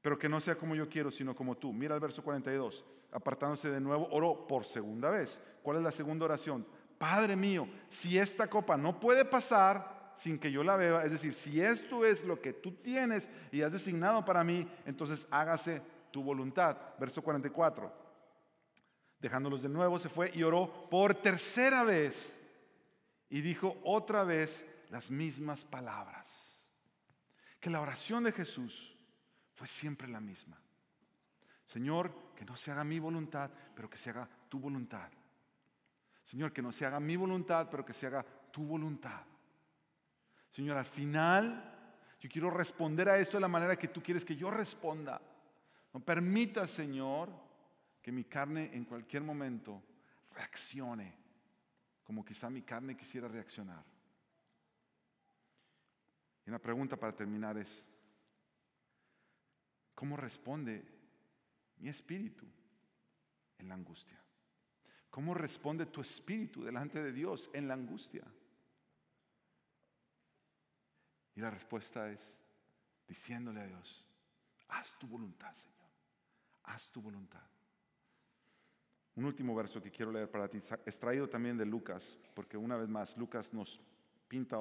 [0.02, 1.72] Pero que no sea como yo quiero, sino como tú.
[1.72, 2.84] Mira el verso 42.
[3.12, 5.40] Apartándose de nuevo, oró por segunda vez.
[5.62, 6.66] ¿Cuál es la segunda oración?
[6.98, 11.32] Padre mío, si esta copa no puede pasar sin que yo la beba, es decir,
[11.32, 16.24] si esto es lo que tú tienes y has designado para mí, entonces hágase tu
[16.24, 16.76] voluntad.
[16.98, 17.99] Verso 44.
[19.20, 22.36] Dejándolos de nuevo, se fue y oró por tercera vez
[23.28, 26.68] y dijo otra vez las mismas palabras.
[27.60, 28.96] Que la oración de Jesús
[29.54, 30.58] fue siempre la misma.
[31.66, 35.10] Señor, que no se haga mi voluntad, pero que se haga tu voluntad.
[36.24, 39.22] Señor, que no se haga mi voluntad, pero que se haga tu voluntad.
[40.50, 41.76] Señor, al final
[42.20, 45.20] yo quiero responder a esto de la manera que tú quieres que yo responda.
[45.92, 47.28] No permita, Señor,
[48.02, 49.82] que mi carne en cualquier momento
[50.32, 51.18] reaccione
[52.04, 53.84] como quizá mi carne quisiera reaccionar.
[56.44, 57.90] Y una pregunta para terminar es,
[60.00, 60.82] ¿Cómo responde
[61.76, 62.46] mi espíritu
[63.58, 64.18] en la angustia?
[65.10, 68.24] ¿Cómo responde tu espíritu delante de Dios en la angustia?
[71.34, 72.38] Y la respuesta es
[73.06, 74.02] diciéndole a Dios,
[74.68, 75.90] haz tu voluntad, Señor,
[76.62, 77.46] haz tu voluntad.
[79.20, 80.56] Un último verso que quiero leer para ti,
[80.86, 83.78] extraído también de Lucas, porque una vez más Lucas nos
[84.26, 84.56] pinta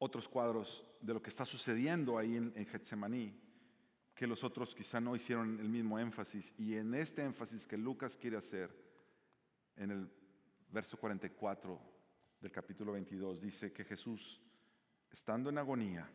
[0.00, 3.32] otros cuadros de lo que está sucediendo ahí en, Getsemaní,
[4.12, 6.52] que los otros quizá no hicieron el mismo énfasis.
[6.58, 8.76] Y en este énfasis que Lucas quiere hacer,
[9.76, 10.10] en el
[10.68, 11.80] verso 44
[12.40, 14.42] del capítulo 22, dice que Jesús,
[15.12, 16.10] estando en agonía,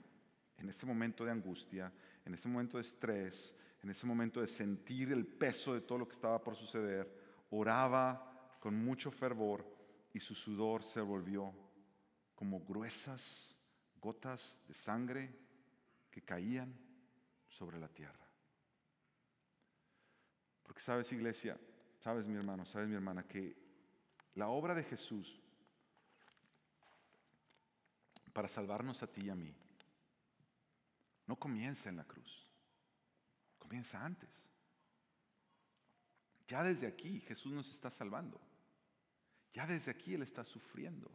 [0.58, 1.90] en ese momento de angustia,
[2.26, 6.08] en ese momento de estrés, en ese momento de sentir el peso de todo lo
[6.08, 9.66] que estaba por suceder, oraba con mucho fervor
[10.14, 11.54] y su sudor se volvió
[12.36, 13.56] como gruesas
[14.02, 15.36] gotas de sangre
[16.10, 16.76] que caían
[17.48, 18.28] sobre la tierra.
[20.64, 21.60] Porque sabes, iglesia,
[22.00, 23.56] sabes mi hermano, sabes mi hermana, que
[24.36, 25.42] la obra de Jesús
[28.34, 29.56] para salvarnos a ti y a mí
[31.26, 32.47] no comienza en la cruz,
[33.68, 34.30] comienza antes.
[36.48, 38.40] Ya desde aquí Jesús nos está salvando.
[39.54, 41.12] Ya desde aquí Él está sufriendo.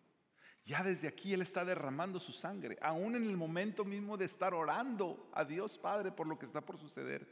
[0.67, 4.53] Ya desde aquí Él está derramando su sangre, aún en el momento mismo de estar
[4.55, 7.27] orando a Dios Padre por lo que está por suceder.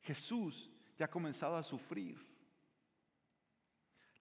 [0.00, 2.24] Jesús ya ha comenzado a sufrir.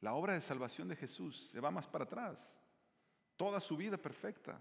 [0.02, 2.60] La obra de salvación de Jesús se va más para atrás.
[3.38, 4.60] Toda su vida perfecta.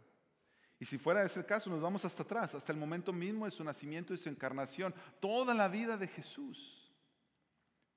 [0.83, 3.62] Y si fuera ese caso, nos vamos hasta atrás, hasta el momento mismo de su
[3.62, 4.93] nacimiento y su encarnación.
[5.20, 6.93] Toda la vida de Jesús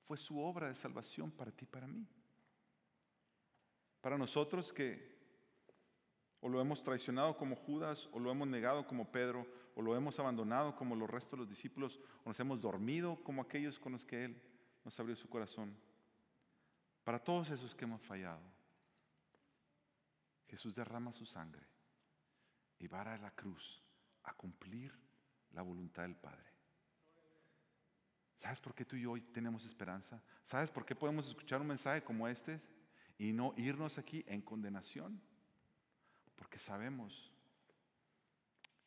[0.04, 2.06] fue su obra de salvación para ti para mí.
[4.00, 5.18] Para nosotros que
[6.38, 10.20] o lo hemos traicionado como Judas, o lo hemos negado como Pedro, o lo hemos
[10.20, 14.06] abandonado como los restos de los discípulos, o nos hemos dormido como aquellos con los
[14.06, 14.40] que Él
[14.84, 15.76] nos abrió su corazón.
[17.02, 18.44] Para todos esos que hemos fallado,
[20.46, 21.66] Jesús derrama su sangre
[22.78, 23.82] y va a la cruz
[24.24, 24.92] a cumplir
[25.52, 26.56] la voluntad del Padre.
[28.36, 30.22] ¿Sabes por qué tú y yo hoy tenemos esperanza?
[30.44, 32.60] ¿Sabes por qué podemos escuchar un mensaje como este
[33.18, 35.20] y no irnos aquí en condenación?
[36.34, 37.32] Porque sabemos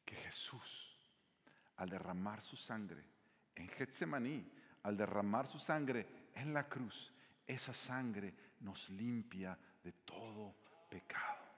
[0.06, 0.98] que Jesús,
[1.78, 3.04] al derramar su sangre
[3.56, 4.52] en Getsemaní,
[4.84, 7.12] al derramar su sangre en la cruz,
[7.48, 10.56] esa sangre nos limpia de todo
[10.90, 11.49] pecado.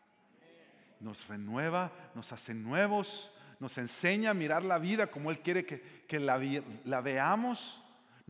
[1.02, 6.06] Nos renueva, nos hace nuevos, nos enseña a mirar la vida como Él quiere que,
[6.08, 6.40] que la,
[6.86, 7.82] la veamos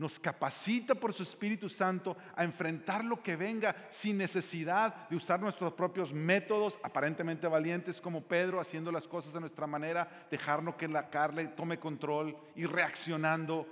[0.02, 5.40] nos capacita por su Espíritu Santo a enfrentar lo que venga sin necesidad de usar
[5.40, 10.88] nuestros propios métodos aparentemente valientes como Pedro, haciendo las cosas a nuestra manera, dejarnos que
[10.88, 13.66] la carne tome control y reaccionando,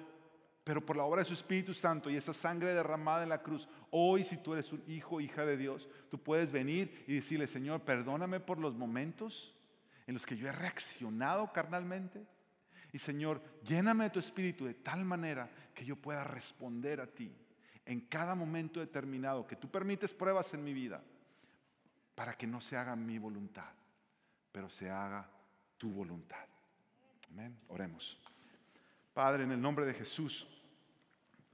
[0.62, 3.68] pero por la obra de su Espíritu Santo y esa sangre derramada en la cruz.
[3.90, 7.82] Hoy si tú eres un hijo, hija de Dios, tú puedes venir y decirle, Señor,
[7.82, 9.54] perdóname por los momentos
[10.06, 12.26] en los que yo he reaccionado carnalmente
[12.92, 17.32] y Señor, lléname de tu espíritu de tal manera que yo pueda responder a ti
[17.86, 21.02] en cada momento determinado que tú permites pruebas en mi vida,
[22.14, 23.72] para que no se haga mi voluntad,
[24.52, 25.28] pero se haga
[25.78, 26.46] tu voluntad.
[27.30, 27.58] Amén.
[27.68, 28.20] Oremos.
[29.14, 30.46] Padre, en el nombre de Jesús,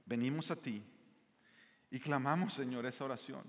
[0.05, 0.83] venimos a ti
[1.89, 3.43] y clamamos, Señor, esa oración.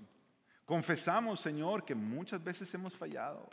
[0.65, 3.49] Confesamos, Señor, que muchas veces hemos fallado.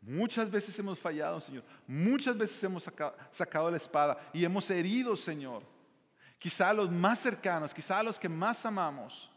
[0.00, 1.64] Muchas veces hemos fallado, Señor.
[1.86, 5.64] Muchas veces hemos sacado, la espada y hemos herido, Señor.
[6.38, 9.30] Quizá a los más cercanos, quizá a los que más amamos,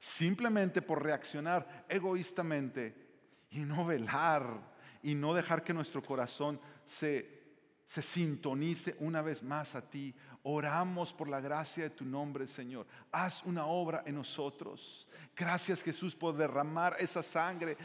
[0.00, 3.06] simplemente por reaccionar egoístamente
[3.50, 4.60] y no velar
[5.02, 7.44] y no dejar que nuestro corazón se,
[7.84, 10.12] se sintonice una vez más a ti.
[10.48, 12.86] Oramos por la gracia de tu nombre, Señor.
[13.10, 15.04] Haz una obra en nosotros.
[15.34, 17.76] Gracias, Jesús, por derramar esa sangre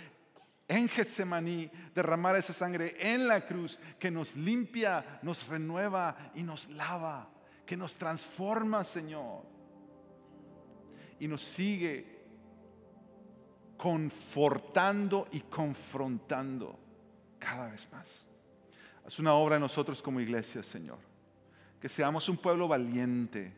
[0.67, 6.69] en Getsemaní, derramar esa sangre en la cruz que nos limpia, nos renueva y nos
[6.69, 7.27] lava,
[7.65, 9.41] que nos transforma, Señor.
[11.19, 12.21] Y nos sigue
[13.75, 16.77] confortando y confrontando
[17.39, 18.27] cada vez más.
[19.03, 21.10] Haz una obra en nosotros como iglesia, Señor.
[21.81, 23.51] Que seamos un pueblo valiente,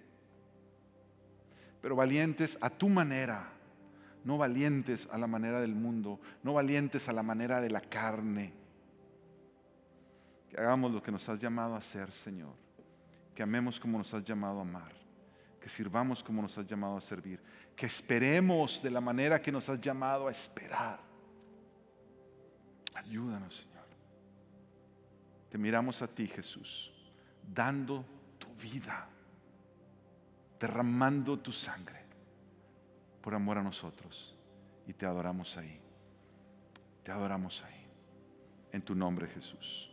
[1.81, 3.53] pero valientes a tu manera
[4.23, 8.53] no valientes a la manera del mundo, no valientes a la manera de la carne.
[10.49, 12.53] Que hagamos lo que nos has llamado a hacer, Señor.
[13.35, 14.93] Que amemos como nos has llamado a amar.
[15.59, 17.39] Que sirvamos como nos has llamado a servir.
[17.75, 20.99] Que esperemos de la manera que nos has llamado a esperar.
[22.93, 23.73] Ayúdanos, Señor.
[25.49, 26.91] Te miramos a ti, Jesús,
[27.53, 28.05] dando
[28.63, 29.07] vida,
[30.59, 32.01] derramando tu sangre
[33.21, 34.35] por amor a nosotros.
[34.87, 35.79] Y te adoramos ahí.
[37.03, 37.85] Te adoramos ahí.
[38.71, 39.92] En tu nombre, Jesús.